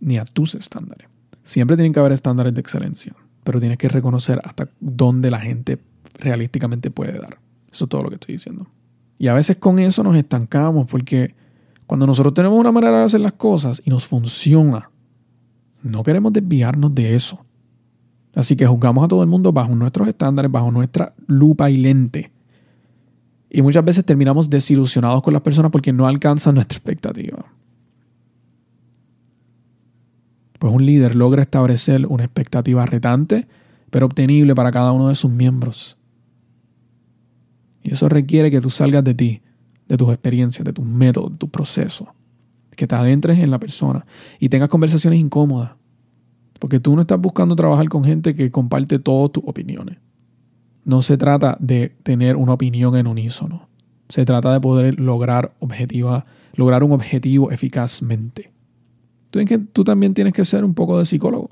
ni 0.00 0.18
a 0.18 0.24
tus 0.24 0.56
estándares. 0.56 1.06
Siempre 1.44 1.76
tienen 1.76 1.92
que 1.92 2.00
haber 2.00 2.12
estándares 2.12 2.52
de 2.52 2.60
excelencia, 2.60 3.14
pero 3.44 3.60
tienes 3.60 3.78
que 3.78 3.88
reconocer 3.88 4.40
hasta 4.44 4.68
dónde 4.80 5.30
la 5.30 5.40
gente 5.40 5.78
realísticamente 6.18 6.90
puede 6.90 7.12
dar. 7.12 7.38
Eso 7.72 7.84
es 7.84 7.88
todo 7.88 8.02
lo 8.02 8.08
que 8.08 8.16
estoy 8.16 8.34
diciendo. 8.34 8.66
Y 9.18 9.28
a 9.28 9.34
veces 9.34 9.56
con 9.56 9.78
eso 9.78 10.02
nos 10.02 10.16
estancamos 10.16 10.88
porque 10.90 11.34
cuando 11.86 12.06
nosotros 12.06 12.34
tenemos 12.34 12.58
una 12.58 12.72
manera 12.72 12.98
de 12.98 13.04
hacer 13.04 13.20
las 13.20 13.34
cosas 13.34 13.80
y 13.84 13.90
nos 13.90 14.06
funciona, 14.06 14.90
no 15.82 16.02
queremos 16.02 16.32
desviarnos 16.32 16.92
de 16.92 17.14
eso. 17.14 17.38
Así 18.34 18.56
que 18.56 18.66
juzgamos 18.66 19.04
a 19.04 19.08
todo 19.08 19.22
el 19.22 19.28
mundo 19.28 19.52
bajo 19.52 19.74
nuestros 19.76 20.08
estándares, 20.08 20.50
bajo 20.50 20.72
nuestra 20.72 21.14
lupa 21.28 21.70
y 21.70 21.76
lente. 21.76 22.32
Y 23.50 23.62
muchas 23.62 23.84
veces 23.84 24.04
terminamos 24.04 24.50
desilusionados 24.50 25.22
con 25.22 25.32
las 25.32 25.42
personas 25.42 25.70
porque 25.70 25.92
no 25.92 26.06
alcanzan 26.06 26.54
nuestra 26.54 26.76
expectativa. 26.76 27.44
Pues 30.58 30.72
un 30.72 30.84
líder 30.84 31.14
logra 31.14 31.42
establecer 31.42 32.06
una 32.06 32.24
expectativa 32.24 32.84
retante, 32.84 33.46
pero 33.90 34.06
obtenible 34.06 34.54
para 34.54 34.70
cada 34.70 34.92
uno 34.92 35.08
de 35.08 35.14
sus 35.14 35.30
miembros. 35.30 35.96
Y 37.82 37.92
eso 37.92 38.08
requiere 38.08 38.50
que 38.50 38.60
tú 38.60 38.68
salgas 38.68 39.04
de 39.04 39.14
ti, 39.14 39.42
de 39.86 39.96
tus 39.96 40.10
experiencias, 40.10 40.64
de 40.64 40.72
tus 40.72 40.84
métodos, 40.84 41.32
de 41.32 41.38
tu 41.38 41.48
proceso. 41.48 42.08
Que 42.76 42.86
te 42.86 42.94
adentres 42.94 43.38
en 43.38 43.50
la 43.50 43.58
persona 43.58 44.04
y 44.38 44.50
tengas 44.50 44.68
conversaciones 44.68 45.18
incómodas. 45.18 45.72
Porque 46.60 46.80
tú 46.80 46.94
no 46.94 47.02
estás 47.02 47.20
buscando 47.20 47.56
trabajar 47.56 47.88
con 47.88 48.04
gente 48.04 48.34
que 48.34 48.50
comparte 48.50 48.98
todas 48.98 49.32
tus 49.32 49.42
opiniones 49.46 49.98
no 50.88 51.02
se 51.02 51.18
trata 51.18 51.58
de 51.60 51.92
tener 52.02 52.36
una 52.36 52.54
opinión 52.54 52.96
en 52.96 53.06
unísono. 53.06 53.68
Se 54.08 54.24
trata 54.24 54.54
de 54.54 54.58
poder 54.58 54.98
lograr, 54.98 55.52
objetiva, 55.58 56.24
lograr 56.54 56.82
un 56.82 56.92
objetivo 56.92 57.52
eficazmente. 57.52 58.50
Tú, 59.30 59.44
que, 59.44 59.58
tú 59.58 59.84
también 59.84 60.14
tienes 60.14 60.32
que 60.32 60.46
ser 60.46 60.64
un 60.64 60.72
poco 60.72 60.98
de 60.98 61.04
psicólogo. 61.04 61.50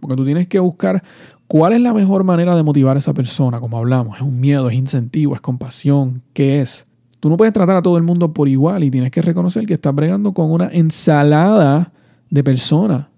Porque 0.00 0.16
tú 0.16 0.24
tienes 0.24 0.48
que 0.48 0.60
buscar 0.60 1.04
cuál 1.46 1.74
es 1.74 1.82
la 1.82 1.92
mejor 1.92 2.24
manera 2.24 2.56
de 2.56 2.62
motivar 2.62 2.96
a 2.96 3.00
esa 3.00 3.12
persona, 3.12 3.60
como 3.60 3.76
hablamos. 3.76 4.16
Es 4.16 4.22
un 4.22 4.40
miedo, 4.40 4.70
es 4.70 4.76
incentivo, 4.76 5.34
es 5.34 5.42
compasión. 5.42 6.22
¿Qué 6.32 6.60
es? 6.62 6.86
Tú 7.20 7.28
no 7.28 7.36
puedes 7.36 7.52
tratar 7.52 7.76
a 7.76 7.82
todo 7.82 7.98
el 7.98 8.02
mundo 8.02 8.32
por 8.32 8.48
igual 8.48 8.82
y 8.82 8.90
tienes 8.90 9.10
que 9.10 9.20
reconocer 9.20 9.66
que 9.66 9.74
estás 9.74 9.94
bregando 9.94 10.32
con 10.32 10.50
una 10.50 10.70
ensalada 10.72 11.92
de 12.30 12.42
personas, 12.42 13.08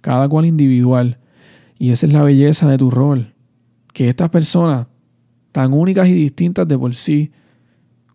cada 0.00 0.28
cual 0.28 0.46
individual. 0.46 1.18
Y 1.76 1.90
esa 1.90 2.06
es 2.06 2.12
la 2.12 2.22
belleza 2.22 2.68
de 2.68 2.78
tu 2.78 2.88
rol 2.88 3.34
que 3.92 4.08
estas 4.08 4.30
personas, 4.30 4.86
tan 5.52 5.72
únicas 5.72 6.08
y 6.08 6.14
distintas 6.14 6.66
de 6.66 6.78
por 6.78 6.94
sí, 6.94 7.32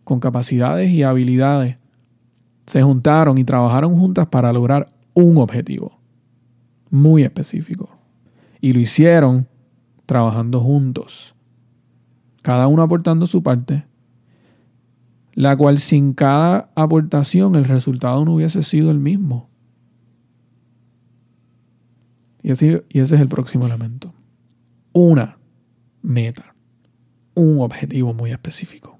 con 0.04 0.20
capacidades 0.20 0.90
y 0.90 1.02
habilidades, 1.02 1.76
se 2.66 2.82
juntaron 2.82 3.38
y 3.38 3.44
trabajaron 3.44 3.98
juntas 3.98 4.26
para 4.28 4.52
lograr 4.52 4.92
un 5.14 5.38
objetivo 5.38 5.98
muy 6.90 7.22
específico. 7.22 7.90
Y 8.60 8.72
lo 8.72 8.80
hicieron 8.80 9.48
trabajando 10.06 10.60
juntos, 10.60 11.34
cada 12.42 12.68
uno 12.68 12.82
aportando 12.82 13.26
su 13.26 13.42
parte, 13.42 13.84
la 15.34 15.56
cual 15.56 15.78
sin 15.78 16.14
cada 16.14 16.70
aportación 16.74 17.54
el 17.56 17.64
resultado 17.64 18.24
no 18.24 18.34
hubiese 18.34 18.62
sido 18.62 18.90
el 18.90 18.98
mismo. 18.98 19.50
Y, 22.42 22.52
así, 22.52 22.80
y 22.88 23.00
ese 23.00 23.16
es 23.16 23.20
el 23.20 23.28
próximo 23.28 23.66
elemento. 23.66 24.14
Una 24.92 25.36
meta, 26.06 26.54
un 27.34 27.60
objetivo 27.60 28.14
muy 28.14 28.30
específico. 28.30 28.98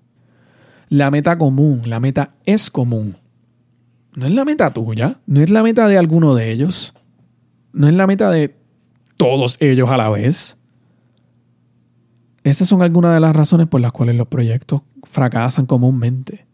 La 0.88 1.10
meta 1.10 1.38
común, 1.38 1.82
la 1.86 2.00
meta 2.00 2.34
es 2.44 2.70
común, 2.70 3.16
no 4.14 4.26
es 4.26 4.32
la 4.32 4.44
meta 4.44 4.70
tuya, 4.70 5.20
no 5.26 5.40
es 5.40 5.50
la 5.50 5.62
meta 5.62 5.88
de 5.88 5.98
alguno 5.98 6.34
de 6.34 6.50
ellos, 6.50 6.94
no 7.72 7.88
es 7.88 7.94
la 7.94 8.06
meta 8.06 8.30
de 8.30 8.56
todos 9.16 9.56
ellos 9.60 9.90
a 9.90 9.96
la 9.96 10.10
vez. 10.10 10.56
Esas 12.44 12.68
son 12.68 12.82
algunas 12.82 13.14
de 13.14 13.20
las 13.20 13.34
razones 13.34 13.66
por 13.66 13.80
las 13.80 13.92
cuales 13.92 14.16
los 14.16 14.28
proyectos 14.28 14.82
fracasan 15.02 15.66
comúnmente. 15.66 16.46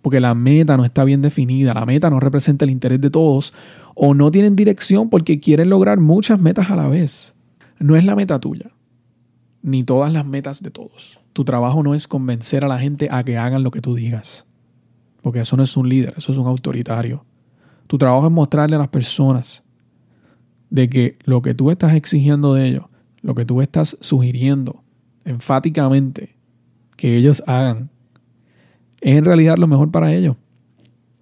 Porque 0.00 0.20
la 0.20 0.34
meta 0.34 0.76
no 0.76 0.84
está 0.84 1.02
bien 1.04 1.22
definida, 1.22 1.74
la 1.74 1.86
meta 1.86 2.10
no 2.10 2.20
representa 2.20 2.64
el 2.64 2.70
interés 2.70 3.00
de 3.00 3.10
todos 3.10 3.54
o 3.94 4.14
no 4.14 4.30
tienen 4.30 4.54
dirección 4.54 5.08
porque 5.08 5.40
quieren 5.40 5.70
lograr 5.70 5.98
muchas 5.98 6.38
metas 6.38 6.70
a 6.70 6.76
la 6.76 6.88
vez. 6.88 7.34
No 7.78 7.96
es 7.96 8.04
la 8.04 8.14
meta 8.14 8.38
tuya, 8.38 8.70
ni 9.64 9.82
todas 9.82 10.12
las 10.12 10.26
metas 10.26 10.62
de 10.62 10.70
todos. 10.70 11.18
Tu 11.32 11.42
trabajo 11.42 11.82
no 11.82 11.94
es 11.94 12.06
convencer 12.06 12.64
a 12.64 12.68
la 12.68 12.78
gente 12.78 13.08
a 13.10 13.24
que 13.24 13.38
hagan 13.38 13.62
lo 13.62 13.70
que 13.70 13.80
tú 13.80 13.94
digas, 13.94 14.44
porque 15.22 15.40
eso 15.40 15.56
no 15.56 15.62
es 15.62 15.74
un 15.78 15.88
líder, 15.88 16.12
eso 16.18 16.32
es 16.32 16.38
un 16.38 16.46
autoritario. 16.46 17.24
Tu 17.86 17.96
trabajo 17.96 18.26
es 18.26 18.32
mostrarle 18.32 18.76
a 18.76 18.78
las 18.78 18.88
personas 18.88 19.62
de 20.68 20.90
que 20.90 21.16
lo 21.24 21.40
que 21.40 21.54
tú 21.54 21.70
estás 21.70 21.94
exigiendo 21.94 22.52
de 22.52 22.68
ellos, 22.68 22.84
lo 23.22 23.34
que 23.34 23.46
tú 23.46 23.62
estás 23.62 23.96
sugiriendo, 24.02 24.84
enfáticamente 25.24 26.36
que 26.96 27.16
ellos 27.16 27.42
hagan 27.46 27.88
es 29.00 29.16
en 29.16 29.24
realidad 29.24 29.56
lo 29.56 29.66
mejor 29.66 29.90
para 29.90 30.12
ellos. 30.12 30.36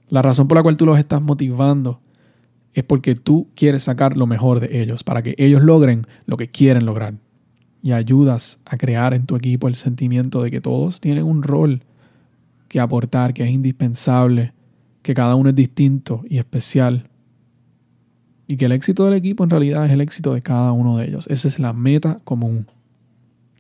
La 0.09 0.21
razón 0.21 0.49
por 0.49 0.59
la 0.59 0.65
cual 0.65 0.77
tú 0.77 0.85
los 0.85 0.99
estás 0.99 1.23
motivando 1.23 2.01
es 2.75 2.83
porque 2.83 3.15
tú 3.15 3.51
quieres 3.55 3.85
sacar 3.85 4.17
lo 4.17 4.27
mejor 4.27 4.59
de 4.59 4.83
ellos, 4.83 5.05
para 5.05 5.23
que 5.23 5.37
ellos 5.39 5.63
logren 5.63 6.09
lo 6.27 6.37
que 6.37 6.49
quieren 6.49 6.87
lograr. 6.87 7.15
Y 7.83 7.93
ayudas 7.93 8.61
a 8.65 8.77
crear 8.77 9.13
en 9.13 9.27
tu 9.27 9.37
equipo 9.37 9.69
el 9.69 9.75
sentimiento 9.75 10.43
de 10.43 10.51
que 10.51 10.61
todos 10.61 11.01
tienen 11.01 11.25
un 11.25 11.43
rol 11.43 11.83
que 12.69 12.81
aportar, 12.81 13.35
que 13.35 13.43
es 13.43 13.51
indispensable, 13.51 14.53
que 15.03 15.15
cada 15.15 15.35
uno 15.35 15.51
es 15.51 15.55
distinto 15.55 16.23
y 16.29 16.39
especial. 16.39 17.09
Y 18.47 18.57
que 18.57 18.67
el 18.67 18.73
éxito 18.73 19.05
del 19.05 19.15
equipo 19.15 19.45
en 19.45 19.51
realidad 19.51 19.85
es 19.87 19.93
el 19.93 20.01
éxito 20.01 20.33
de 20.33 20.43
cada 20.43 20.73
uno 20.73 20.97
de 20.97 21.07
ellos. 21.07 21.27
Esa 21.29 21.49
es 21.49 21.59
la 21.59 21.73
meta 21.73 22.19
común. 22.25 22.67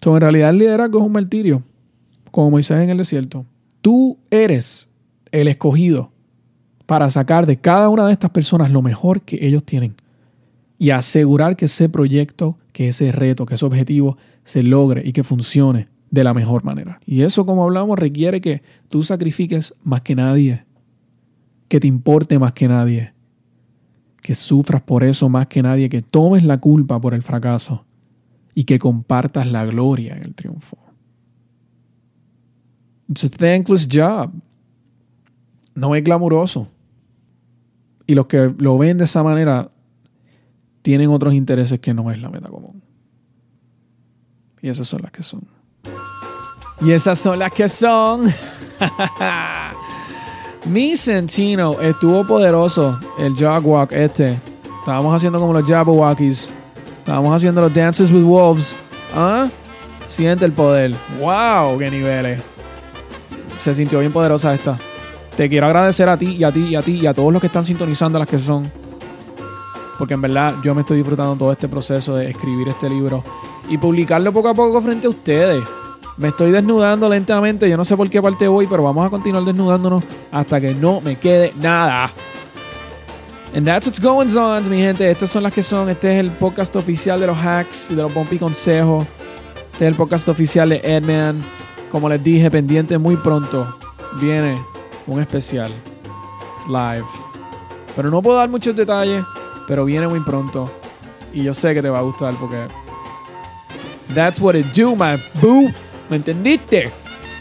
So, 0.00 0.14
en 0.14 0.20
realidad 0.20 0.50
el 0.50 0.58
liderazgo 0.58 1.00
es 1.00 1.04
un 1.04 1.12
martirio, 1.12 1.62
como 2.30 2.50
Moisés 2.50 2.80
en 2.80 2.90
el 2.90 2.98
desierto. 2.98 3.44
Tú 3.80 4.18
eres 4.30 4.88
el 5.32 5.48
escogido 5.48 6.12
para 6.86 7.10
sacar 7.10 7.46
de 7.46 7.56
cada 7.56 7.88
una 7.88 8.06
de 8.06 8.12
estas 8.12 8.30
personas 8.30 8.70
lo 8.70 8.82
mejor 8.82 9.22
que 9.22 9.46
ellos 9.46 9.64
tienen 9.64 9.94
y 10.78 10.90
asegurar 10.90 11.56
que 11.56 11.66
ese 11.66 11.88
proyecto, 11.88 12.58
que 12.72 12.88
ese 12.88 13.12
reto, 13.12 13.46
que 13.46 13.54
ese 13.54 13.64
objetivo 13.64 14.16
se 14.44 14.62
logre 14.62 15.02
y 15.04 15.12
que 15.12 15.22
funcione 15.22 15.88
de 16.10 16.24
la 16.24 16.34
mejor 16.34 16.64
manera. 16.64 17.00
Y 17.06 17.22
eso, 17.22 17.46
como 17.46 17.64
hablamos, 17.64 17.98
requiere 17.98 18.40
que 18.40 18.62
tú 18.88 19.02
sacrifiques 19.02 19.74
más 19.82 20.02
que 20.02 20.14
nadie, 20.14 20.64
que 21.68 21.80
te 21.80 21.86
importe 21.86 22.38
más 22.38 22.52
que 22.52 22.68
nadie, 22.68 23.14
que 24.20 24.34
sufras 24.34 24.82
por 24.82 25.04
eso 25.04 25.28
más 25.28 25.46
que 25.46 25.62
nadie, 25.62 25.88
que 25.88 26.02
tomes 26.02 26.44
la 26.44 26.58
culpa 26.58 27.00
por 27.00 27.14
el 27.14 27.22
fracaso 27.22 27.84
y 28.54 28.64
que 28.64 28.78
compartas 28.78 29.50
la 29.50 29.64
gloria 29.64 30.16
en 30.16 30.22
el 30.22 30.34
triunfo. 30.34 30.76
It's 33.08 33.24
a 33.24 33.30
thankless 33.30 33.88
job. 33.90 34.30
No 35.74 35.94
es 35.94 36.04
glamuroso. 36.04 36.68
Y 38.06 38.14
los 38.14 38.26
que 38.26 38.54
lo 38.58 38.78
ven 38.78 38.98
de 38.98 39.04
esa 39.04 39.22
manera 39.22 39.70
tienen 40.82 41.10
otros 41.10 41.34
intereses 41.34 41.80
que 41.80 41.94
no 41.94 42.10
es 42.10 42.20
la 42.20 42.28
meta 42.28 42.48
común. 42.48 42.82
Y 44.60 44.68
esas 44.68 44.86
son 44.86 45.02
las 45.02 45.12
que 45.12 45.22
son. 45.22 45.46
Y 46.80 46.92
esas 46.92 47.18
son 47.18 47.38
las 47.38 47.52
que 47.52 47.68
son. 47.68 48.26
Mi 50.66 50.96
Sentino 50.96 51.80
estuvo 51.80 52.26
poderoso. 52.26 52.98
El 53.18 53.34
Jogwalk 53.34 53.92
este. 53.92 54.38
Estábamos 54.80 55.14
haciendo 55.14 55.38
como 55.38 55.52
los 55.52 55.64
Jabberwockies. 55.64 56.50
Estábamos 56.98 57.34
haciendo 57.34 57.60
los 57.60 57.72
Dances 57.72 58.12
with 58.12 58.22
Wolves. 58.22 58.76
¿Ah? 59.14 59.48
Siente 60.06 60.44
el 60.44 60.52
poder. 60.52 60.94
¡Wow! 61.20 61.78
¡Qué 61.78 61.90
niveles! 61.90 62.42
Se 63.58 63.74
sintió 63.74 64.00
bien 64.00 64.12
poderosa 64.12 64.54
esta. 64.54 64.76
Te 65.36 65.48
quiero 65.48 65.66
agradecer 65.66 66.08
a 66.08 66.16
ti 66.16 66.36
y 66.36 66.44
a 66.44 66.52
ti 66.52 66.60
y 66.60 66.74
a 66.74 66.82
ti 66.82 67.00
y 67.00 67.06
a 67.06 67.14
todos 67.14 67.32
los 67.32 67.40
que 67.40 67.46
están 67.46 67.64
sintonizando 67.64 68.18
las 68.18 68.28
que 68.28 68.38
son. 68.38 68.70
Porque 69.98 70.14
en 70.14 70.22
verdad 70.22 70.54
yo 70.62 70.74
me 70.74 70.80
estoy 70.80 70.98
disfrutando 70.98 71.36
todo 71.36 71.52
este 71.52 71.68
proceso 71.68 72.14
de 72.14 72.30
escribir 72.30 72.68
este 72.68 72.88
libro 72.88 73.22
y 73.68 73.78
publicarlo 73.78 74.32
poco 74.32 74.48
a 74.48 74.54
poco 74.54 74.80
frente 74.80 75.06
a 75.06 75.10
ustedes. 75.10 75.62
Me 76.16 76.28
estoy 76.28 76.50
desnudando 76.50 77.08
lentamente, 77.08 77.68
yo 77.68 77.76
no 77.76 77.84
sé 77.84 77.96
por 77.96 78.08
qué 78.10 78.20
parte 78.20 78.46
voy, 78.46 78.66
pero 78.66 78.82
vamos 78.82 79.06
a 79.06 79.10
continuar 79.10 79.44
desnudándonos 79.44 80.04
hasta 80.30 80.60
que 80.60 80.74
no 80.74 81.00
me 81.00 81.16
quede 81.16 81.52
nada. 81.60 82.12
And 83.54 83.66
that's 83.66 83.86
what's 83.86 84.00
going 84.00 84.34
on, 84.36 84.70
mi 84.70 84.78
gente. 84.78 85.10
Estas 85.10 85.30
son 85.30 85.42
las 85.42 85.52
que 85.52 85.62
son. 85.62 85.90
Este 85.90 86.14
es 86.14 86.20
el 86.20 86.30
podcast 86.30 86.74
oficial 86.76 87.20
de 87.20 87.26
los 87.26 87.36
hacks 87.36 87.90
y 87.90 87.94
de 87.94 88.02
los 88.02 88.12
Bumpy 88.12 88.38
Consejos. 88.38 89.06
Este 89.72 89.84
es 89.84 89.90
el 89.90 89.94
podcast 89.94 90.26
oficial 90.28 90.70
de 90.70 90.80
Edman. 90.82 91.38
Como 91.90 92.08
les 92.08 92.22
dije, 92.24 92.50
pendiente 92.50 92.96
muy 92.96 93.16
pronto. 93.16 93.76
Viene 94.18 94.58
un 95.06 95.20
especial 95.20 95.70
live. 96.66 97.04
Pero 97.94 98.10
no 98.10 98.22
puedo 98.22 98.38
dar 98.38 98.48
muchos 98.48 98.74
detalles, 98.74 99.22
pero 99.66 99.84
viene 99.84 100.08
muy 100.08 100.20
pronto. 100.20 100.70
Y 101.32 101.42
yo 101.44 101.54
sé 101.54 101.74
que 101.74 101.82
te 101.82 101.88
va 101.88 101.98
a 101.98 102.02
gustar 102.02 102.34
porque. 102.34 102.66
That's 104.14 104.40
what 104.40 104.54
it 104.54 104.66
do, 104.76 104.94
my 104.94 105.20
boo. 105.40 105.70
¿Me 106.10 106.16
entendiste? 106.16 106.90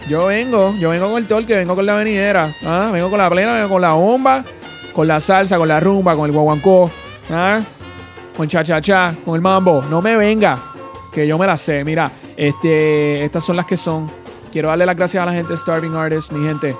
Yo 0.09 0.27
vengo, 0.27 0.73
yo 0.79 0.89
vengo 0.89 1.09
con 1.09 1.17
el 1.17 1.27
torque, 1.27 1.55
vengo 1.55 1.75
con 1.75 1.85
la 1.85 1.95
venidera. 1.95 2.53
¿ah? 2.65 2.89
Vengo 2.91 3.09
con 3.09 3.19
la 3.19 3.29
plena, 3.29 3.53
vengo 3.53 3.69
con 3.69 3.81
la 3.81 3.93
bomba 3.93 4.43
con 4.91 5.07
la 5.07 5.19
salsa, 5.19 5.57
con 5.57 5.67
la 5.67 5.79
rumba, 5.79 6.15
con 6.15 6.25
el 6.25 6.31
guaguancó, 6.31 6.91
¿ah? 7.31 7.61
con 8.35 8.47
cha-cha-cha, 8.47 9.15
con 9.25 9.35
el 9.35 9.41
mambo. 9.41 9.83
No 9.89 10.01
me 10.01 10.15
venga, 10.15 10.57
que 11.11 11.27
yo 11.27 11.37
me 11.37 11.47
la 11.47 11.57
sé. 11.57 11.83
Mira, 11.83 12.11
este, 12.37 13.23
estas 13.23 13.43
son 13.43 13.55
las 13.55 13.65
que 13.65 13.77
son. 13.77 14.09
Quiero 14.51 14.67
darle 14.67 14.85
las 14.85 14.95
gracias 14.95 15.23
a 15.23 15.25
la 15.25 15.33
gente 15.33 15.55
Starving 15.55 15.95
Artists, 15.95 16.31
mi 16.31 16.45
gente. 16.47 16.75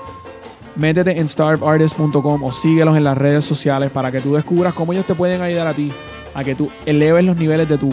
Métete 0.76 1.18
en 1.18 1.28
starvartist.com 1.28 2.42
o 2.42 2.52
síguelos 2.52 2.96
en 2.96 3.04
las 3.04 3.18
redes 3.18 3.44
sociales 3.44 3.90
para 3.90 4.10
que 4.10 4.20
tú 4.20 4.34
descubras 4.34 4.72
cómo 4.72 4.92
ellos 4.92 5.06
te 5.06 5.14
pueden 5.14 5.42
ayudar 5.42 5.66
a 5.66 5.74
ti 5.74 5.92
a 6.34 6.42
que 6.42 6.54
tú 6.54 6.70
eleves 6.86 7.24
los 7.24 7.36
niveles 7.36 7.68
de 7.68 7.76
tu 7.76 7.90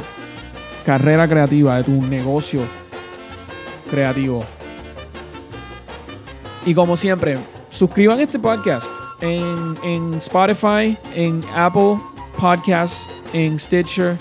carrera 0.86 1.28
creativa, 1.28 1.76
de 1.78 1.84
tu 1.84 2.02
negocio 2.04 2.62
creativo. 3.90 4.44
Y 6.66 6.74
como 6.74 6.96
siempre, 6.96 7.38
suscriban 7.70 8.20
este 8.20 8.40
podcast 8.40 8.96
en, 9.22 10.14
Spotify, 10.16 10.98
en 11.16 11.44
Apple 11.56 11.98
Podcasts, 12.40 13.10
en 13.34 13.60
Stitcher, 13.60 14.18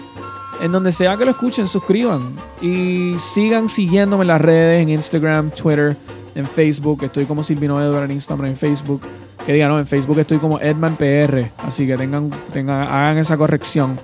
en 0.61 0.73
donde 0.73 0.93
sea 0.93 1.17
que 1.17 1.25
lo 1.25 1.31
escuchen, 1.31 1.67
suscriban 1.67 2.35
y 2.61 3.17
sigan 3.19 3.69
siguiéndome 3.69 4.25
en 4.25 4.29
las 4.29 4.41
redes, 4.41 4.83
en 4.83 4.89
Instagram, 4.89 5.51
Twitter, 5.51 5.97
en 6.39 6.47
Facebook. 6.47 7.03
Estoy 7.03 7.27
como 7.27 7.43
Silvino 7.43 7.81
Edward 7.81 8.05
en 8.05 8.13
Instagram, 8.13 8.47
en 8.47 8.57
Facebook. 8.57 9.03
Que 9.45 9.53
digan, 9.53 9.69
no, 9.69 9.79
en 9.79 9.87
Facebook 9.87 10.19
estoy 10.19 10.39
como 10.39 10.61
Edman 10.61 10.97
PR. 10.97 11.51
Así 11.59 11.87
que 11.87 11.97
tengan, 11.97 12.31
tengan, 12.53 12.83
hagan 12.83 13.19
esa 13.19 13.37
corrección. 13.37 13.99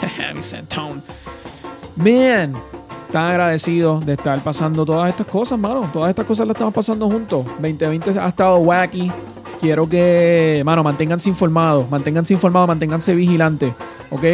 Man, 1.96 2.52
tan 3.10 3.30
agradecido 3.30 4.00
de 4.00 4.12
estar 4.14 4.38
pasando 4.42 4.84
todas 4.84 5.08
estas 5.08 5.26
cosas, 5.26 5.58
mano. 5.58 5.88
Todas 5.92 6.10
estas 6.10 6.26
cosas 6.26 6.46
las 6.46 6.54
estamos 6.56 6.74
pasando 6.74 7.08
juntos. 7.08 7.46
2020 7.46 8.18
ha 8.18 8.28
estado 8.28 8.58
wacky 8.58 9.10
quiero 9.60 9.88
que, 9.88 10.62
mano, 10.64 10.82
manténganse 10.82 11.28
informados, 11.28 11.90
manténganse 11.90 12.34
informados, 12.34 12.68
manténganse 12.68 13.14
vigilantes, 13.14 13.72
¿ok? 14.10 14.24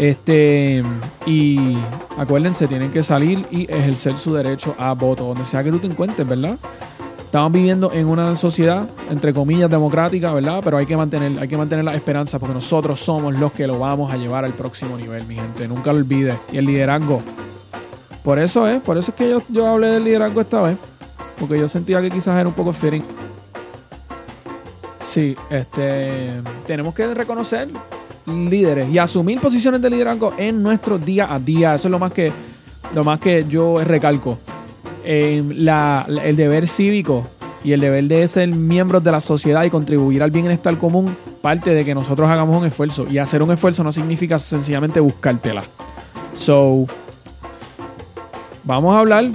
Este, 0.00 0.82
y 1.26 1.76
acuérdense, 2.16 2.66
tienen 2.66 2.90
que 2.90 3.02
salir 3.02 3.44
y 3.50 3.70
ejercer 3.70 4.16
su 4.16 4.32
derecho 4.32 4.74
a 4.78 4.94
voto, 4.94 5.24
donde 5.24 5.44
sea 5.44 5.62
que 5.62 5.70
tú 5.70 5.78
te 5.78 5.88
encuentres, 5.88 6.26
¿verdad? 6.26 6.56
Estamos 7.18 7.52
viviendo 7.52 7.92
en 7.92 8.06
una 8.06 8.34
sociedad, 8.34 8.88
entre 9.10 9.34
comillas, 9.34 9.70
democrática, 9.70 10.32
¿verdad? 10.32 10.62
Pero 10.64 10.78
hay 10.78 10.86
que 10.86 10.96
mantener, 10.96 11.38
hay 11.38 11.46
que 11.46 11.58
mantener 11.58 11.84
la 11.84 11.94
esperanza 11.94 12.38
porque 12.38 12.54
nosotros 12.54 12.98
somos 12.98 13.38
los 13.38 13.52
que 13.52 13.66
lo 13.66 13.78
vamos 13.78 14.10
a 14.10 14.16
llevar 14.16 14.46
al 14.46 14.54
próximo 14.54 14.96
nivel, 14.96 15.26
mi 15.26 15.34
gente. 15.34 15.68
Nunca 15.68 15.92
lo 15.92 15.98
olvides. 15.98 16.34
Y 16.50 16.56
el 16.56 16.64
liderazgo. 16.64 17.20
Por 18.24 18.38
eso 18.38 18.66
es, 18.66 18.80
por 18.80 18.96
eso 18.96 19.10
es 19.10 19.16
que 19.18 19.28
yo, 19.28 19.42
yo 19.50 19.66
hablé 19.66 19.88
del 19.88 20.04
liderazgo 20.04 20.40
esta 20.40 20.62
vez. 20.62 20.78
Porque 21.38 21.58
yo 21.58 21.68
sentía 21.68 22.00
que 22.00 22.10
quizás 22.10 22.38
era 22.38 22.48
un 22.48 22.54
poco 22.54 22.72
fitting. 22.72 23.04
Sí, 25.04 25.36
este, 25.50 26.40
tenemos 26.66 26.94
que 26.94 27.12
reconocer 27.12 27.68
líderes 28.30 28.88
y 28.88 28.98
asumir 28.98 29.40
posiciones 29.40 29.82
de 29.82 29.90
liderazgo 29.90 30.32
en 30.36 30.62
nuestro 30.62 30.98
día 30.98 31.32
a 31.32 31.38
día. 31.38 31.74
Eso 31.74 31.88
es 31.88 31.92
lo 31.92 31.98
más 31.98 32.12
que, 32.12 32.32
lo 32.94 33.04
más 33.04 33.20
que 33.20 33.44
yo 33.48 33.82
recalco. 33.82 34.38
el 35.04 36.36
deber 36.36 36.68
cívico 36.68 37.26
y 37.62 37.72
el 37.72 37.80
deber 37.80 38.04
de 38.04 38.26
ser 38.28 38.48
miembros 38.48 39.04
de 39.04 39.12
la 39.12 39.20
sociedad 39.20 39.64
y 39.64 39.70
contribuir 39.70 40.22
al 40.22 40.30
bienestar 40.30 40.76
común 40.78 41.16
parte 41.42 41.70
de 41.70 41.84
que 41.84 41.94
nosotros 41.94 42.28
hagamos 42.30 42.56
un 42.56 42.66
esfuerzo. 42.66 43.06
Y 43.10 43.18
hacer 43.18 43.42
un 43.42 43.50
esfuerzo 43.50 43.84
no 43.84 43.92
significa 43.92 44.38
sencillamente 44.38 45.00
buscártela. 45.00 45.62
So, 46.32 46.86
vamos 48.64 48.94
a 48.94 49.00
hablar, 49.00 49.28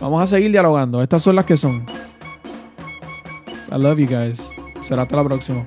vamos 0.00 0.22
a 0.22 0.26
seguir 0.26 0.50
dialogando. 0.50 1.02
Estas 1.02 1.22
son 1.22 1.36
las 1.36 1.44
que 1.44 1.56
son. 1.56 1.84
I 3.70 3.78
love 3.78 3.98
you 3.98 4.06
guys. 4.06 4.50
Será 4.82 5.02
hasta 5.02 5.16
la 5.16 5.24
próxima. 5.24 5.64